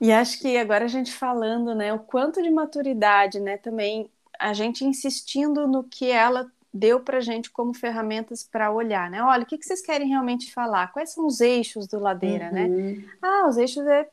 [0.00, 1.92] E acho que agora a gente falando, né?
[1.92, 3.56] O quanto de maturidade, né?
[3.56, 9.22] Também a gente insistindo no que ela deu para gente como ferramentas para olhar, né?
[9.22, 10.92] Olha, o que, que vocês querem realmente falar?
[10.92, 12.66] Quais são os eixos do Ladeira, né?
[12.66, 12.76] uhum.
[12.76, 13.04] né?
[13.20, 14.08] Ah, os eixos é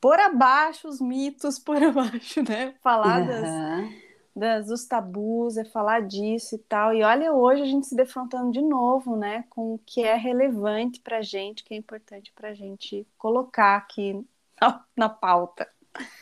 [0.00, 2.74] por abaixo os mitos, por abaixo, né?
[2.82, 3.26] Falar uhum.
[3.26, 3.90] das,
[4.34, 6.94] das, dos tabus, é falar disso e tal.
[6.94, 9.44] E olha, hoje a gente se defrontando de novo, né?
[9.50, 14.24] Com o que é relevante para gente, que é importante para gente colocar aqui
[14.60, 15.68] na, na pauta.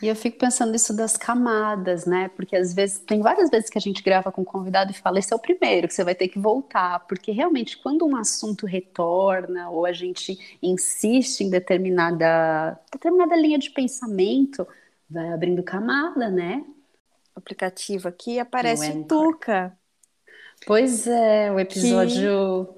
[0.02, 2.28] E eu fico pensando isso das camadas, né?
[2.30, 5.18] Porque às vezes, tem várias vezes que a gente grava com um convidado e fala:
[5.18, 7.00] esse é o primeiro, que você vai ter que voltar.
[7.06, 13.70] Porque realmente, quando um assunto retorna ou a gente insiste em determinada, determinada linha de
[13.70, 14.66] pensamento,
[15.08, 16.64] vai abrindo camada, né?
[17.38, 19.78] O aplicativo aqui aparece o Tuca.
[20.66, 22.68] Pois é, o episódio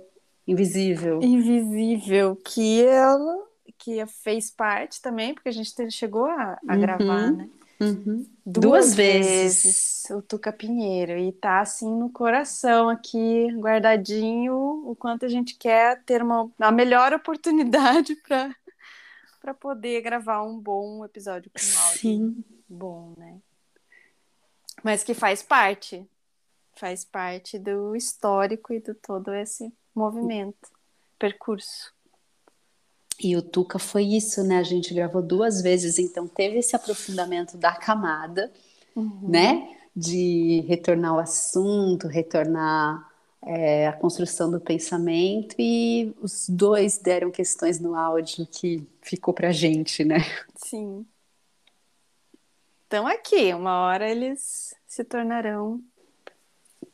[0.44, 0.52] que...
[0.52, 1.18] invisível.
[1.22, 3.48] Invisível, que ela
[3.78, 7.48] que fez parte também, porque a gente chegou a, a uhum, gravar, né?
[7.80, 8.26] Uhum.
[8.44, 9.62] Duas, Duas vezes.
[9.62, 10.10] vezes.
[10.10, 14.54] o Tuca Pinheiro e tá assim no coração aqui guardadinho
[14.84, 18.14] o quanto a gente quer ter uma a melhor oportunidade
[19.40, 22.44] para poder gravar um bom episódio com áudio Sim.
[22.68, 23.40] bom, né?
[24.82, 26.06] Mas que faz parte,
[26.74, 30.68] faz parte do histórico e do todo esse movimento,
[31.18, 31.92] percurso.
[33.22, 34.58] E o Tuca foi isso, né?
[34.58, 38.50] A gente gravou duas vezes, então teve esse aprofundamento da camada,
[38.96, 39.28] uhum.
[39.28, 39.76] né?
[39.94, 43.06] De retornar ao assunto, retornar
[43.42, 49.52] é, a construção do pensamento, e os dois deram questões no áudio que ficou pra
[49.52, 50.20] gente, né?
[50.56, 51.04] Sim.
[52.90, 55.80] Então aqui, uma hora eles se tornarão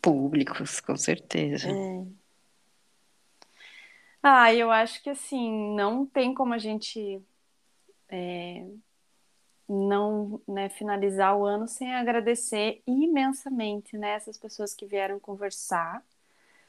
[0.03, 1.71] públicos, com certeza.
[1.71, 2.05] É.
[4.23, 7.19] Ah, eu acho que assim, não tem como a gente
[8.11, 8.67] é,
[9.67, 16.05] não né, finalizar o ano sem agradecer imensamente né, essas pessoas que vieram conversar,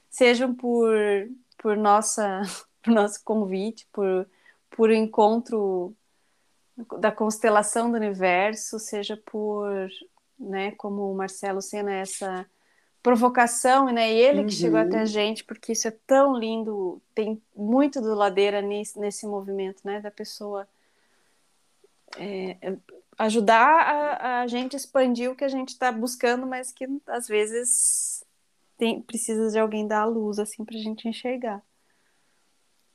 [0.09, 0.95] sejam por,
[1.57, 2.43] por, nossa,
[2.81, 4.25] por nosso convite, por,
[4.69, 5.93] por encontro
[6.99, 9.89] da constelação do universo, seja por,
[10.39, 12.45] né, como o Marcelo sendo essa
[13.01, 14.11] provocação, né?
[14.11, 15.05] E ele que chegou até a uhum.
[15.05, 20.01] gente, porque isso é tão lindo, tem muito do ladeira nesse, nesse movimento, né?
[20.01, 20.67] Da pessoa
[22.17, 22.77] é, é
[23.17, 28.23] ajudar a, a, gente expandir o que a gente está buscando, mas que às vezes
[28.77, 31.63] tem, precisa de alguém dar a luz assim para a gente enxergar.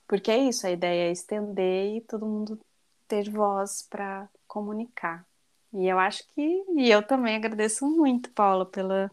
[0.07, 2.61] Porque é isso, a ideia é estender e todo mundo
[3.13, 5.27] ter voz para comunicar.
[5.71, 9.11] E eu acho que, e eu também agradeço muito, Paula, pela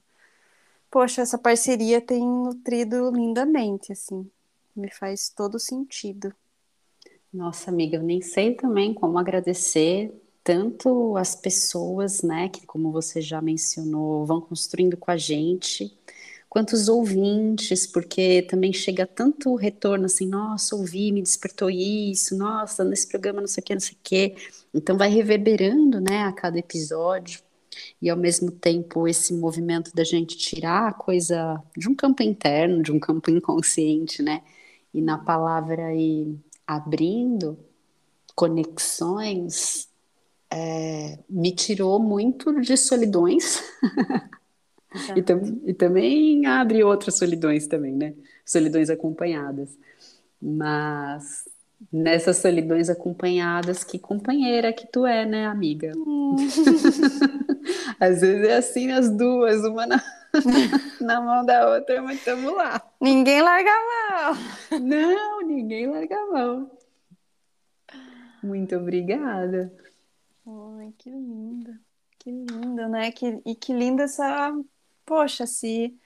[0.90, 4.26] poxa, essa parceria tem nutrido lindamente, assim.
[4.74, 6.34] Me faz todo sentido.
[7.32, 10.14] Nossa, amiga, eu nem sei também como agradecer
[10.46, 15.99] tanto as pessoas, né, que como você já mencionou, vão construindo com a gente,
[16.50, 22.84] quanto os ouvintes, porque também chega tanto retorno assim, nossa, ouvi, me despertou isso, nossa,
[22.84, 24.36] nesse programa não sei o que, não sei o que.
[24.74, 27.42] Então vai reverberando, né, a cada episódio.
[28.02, 32.82] E ao mesmo tempo esse movimento da gente tirar a coisa de um campo interno,
[32.84, 34.42] de um campo inconsciente, né?
[34.94, 36.36] E na palavra aí
[36.66, 37.58] abrindo
[38.36, 39.88] conexões,
[40.52, 43.62] é, me tirou muito de solidões.
[45.16, 48.14] e, tam e, também abre outras solidões também, né?
[48.46, 49.78] Solidões acompanhadas.
[50.42, 51.46] Mas
[51.92, 55.92] nessas solidões acompanhadas, que companheira que tu é, né, amiga?
[55.96, 56.36] Hum.
[58.00, 60.04] Às vezes é assim as duas, uma na,
[61.00, 62.82] na mão da outra, mas estamos lá.
[63.00, 64.80] Ninguém larga a mão.
[64.82, 66.72] Não, ninguém larga a mão.
[68.42, 69.72] Muito obrigada.
[70.48, 71.80] Ai, que linda.
[72.18, 73.12] Que linda, né?
[73.12, 74.52] Que, e que linda essa.
[75.10, 75.98] Poxa, se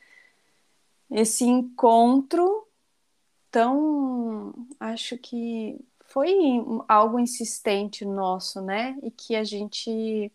[1.11, 2.65] esse encontro
[3.51, 4.53] tão.
[4.79, 6.33] Acho que foi
[6.87, 8.97] algo insistente nosso, né?
[9.03, 10.31] E que a gente.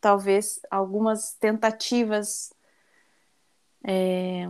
[0.00, 2.54] Talvez algumas tentativas.
[3.82, 4.48] É,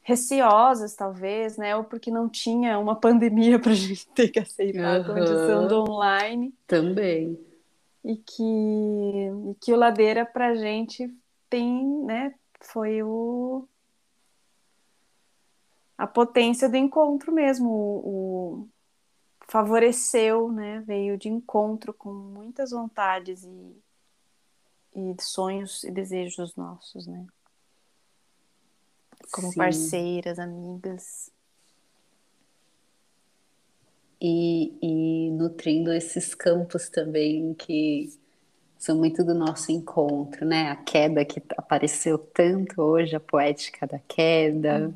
[0.00, 1.76] receosas, talvez, né?
[1.76, 5.02] Ou porque não tinha uma pandemia para a gente ter que aceitar uhum.
[5.02, 6.54] a condição do online.
[6.66, 7.38] Também.
[8.02, 8.42] E que,
[9.50, 11.14] e que o Ladeira para a gente
[11.48, 12.34] tem, né?
[12.60, 13.68] Foi o
[15.98, 18.68] a potência do encontro mesmo, o, o
[19.48, 20.80] favoreceu, né?
[20.86, 23.82] Veio de encontro com muitas vontades e,
[24.94, 27.26] e sonhos e desejos nossos, né?
[29.30, 29.58] como Sim.
[29.58, 31.30] parceiras, amigas.
[34.20, 38.08] E, e nutrindo esses campos também que
[38.78, 40.70] são muito do nosso encontro, né?
[40.70, 44.94] A queda que apareceu tanto hoje, a poética da queda, uhum.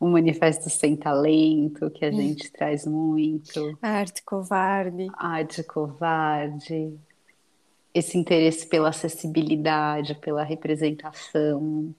[0.00, 2.16] o manifesto sem talento que a uhum.
[2.16, 3.78] gente traz muito.
[3.82, 5.08] A arte covarde.
[5.14, 6.94] A arte covarde.
[7.94, 11.94] Esse interesse pela acessibilidade, pela representação.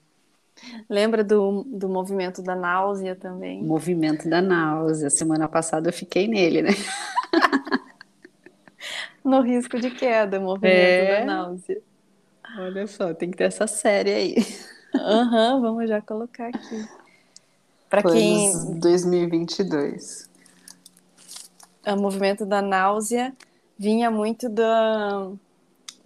[0.88, 3.62] Lembra do, do movimento da náusea também?
[3.62, 5.10] Movimento da náusea.
[5.10, 6.70] Semana passada eu fiquei nele, né?
[9.24, 11.20] no risco de queda, movimento é...
[11.20, 11.80] da náusea.
[12.58, 14.34] Olha só, tem que ter essa série aí.
[14.94, 16.88] Aham, uhum, vamos já colocar aqui.
[17.88, 20.28] Para quem 2022.
[21.86, 23.34] O movimento da náusea
[23.78, 25.30] vinha muito da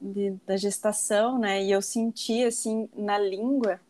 [0.00, 1.62] de, da gestação, né?
[1.62, 3.80] E eu senti assim na língua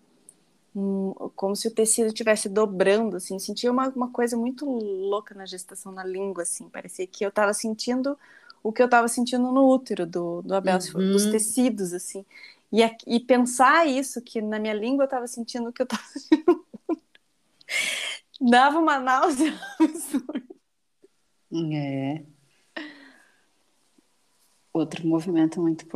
[1.35, 5.91] como se o tecido estivesse dobrando, assim, sentia uma, uma coisa muito louca na gestação
[5.91, 8.17] na língua, assim, parecia que eu estava sentindo
[8.63, 11.13] o que eu estava sentindo no útero do, do Abel, uhum.
[11.13, 12.25] dos tecidos, assim,
[12.73, 16.03] e, e pensar isso, que na minha língua eu estava sentindo o que eu estava
[16.05, 16.67] sentindo,
[18.41, 20.43] dava uma náusea absurda.
[21.51, 22.25] É.
[24.73, 25.87] Outro movimento muito,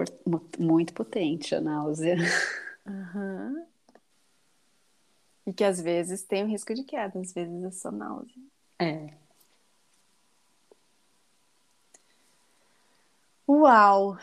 [0.59, 2.17] muito potente, a náusea.
[2.87, 3.67] Uhum.
[5.47, 8.43] E que às vezes tem o risco de queda, às vezes é só náusea.
[8.79, 9.22] É.
[13.55, 14.17] Uau!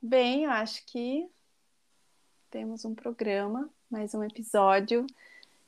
[0.00, 1.28] Bem, eu acho que
[2.50, 5.06] temos um programa, mais um episódio.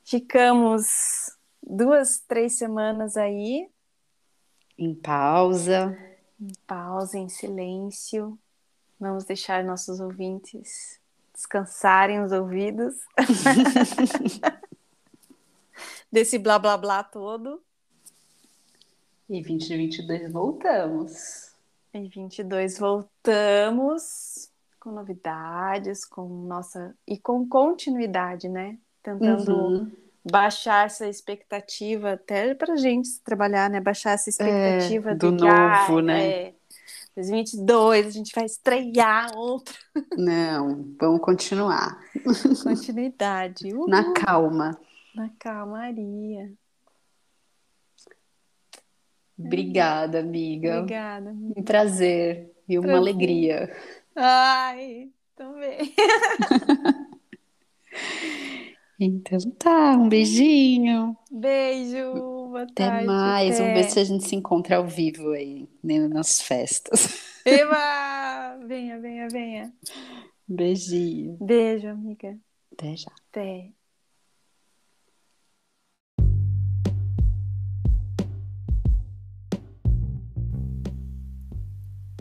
[0.03, 3.69] Ficamos duas, três semanas aí.
[4.79, 5.95] Em pausa.
[6.41, 8.39] Em pausa, em silêncio.
[8.99, 10.99] Vamos deixar nossos ouvintes
[11.35, 12.95] descansarem os ouvidos.
[16.11, 17.63] desse blá blá blá todo.
[19.29, 21.56] E 2022 voltamos.
[21.97, 28.77] Em 22 voltamos com novidades, com nossa e com continuidade, né?
[29.03, 29.93] Tentando uhum.
[30.31, 33.81] baixar essa expectativa até para gente trabalhar, né?
[33.81, 36.29] Baixar essa expectativa é, do novo, ah, né?
[36.29, 36.55] É,
[37.15, 39.75] 2022 a gente vai estrear outro.
[40.19, 41.99] Não, vamos continuar.
[42.63, 43.73] Continuidade.
[43.89, 44.79] Na calma.
[45.15, 46.53] Na calmaria.
[49.39, 50.81] Obrigada, amiga.
[50.81, 51.31] Obrigada.
[51.31, 53.71] Um prazer e uma alegria.
[54.15, 55.95] Ai, também.
[58.99, 61.17] então tá, um beijinho.
[61.31, 62.13] Beijo.
[62.13, 63.55] Boa até tarde, mais.
[63.55, 63.63] Até.
[63.63, 67.43] Vamos ver se a gente se encontra ao vivo aí, né, nas festas.
[67.45, 68.57] Eba!
[68.67, 69.73] Venha, venha, venha.
[70.49, 71.37] Beijinho.
[71.41, 72.37] Beijo, amiga.
[72.73, 73.13] Até já.
[73.31, 73.76] Até.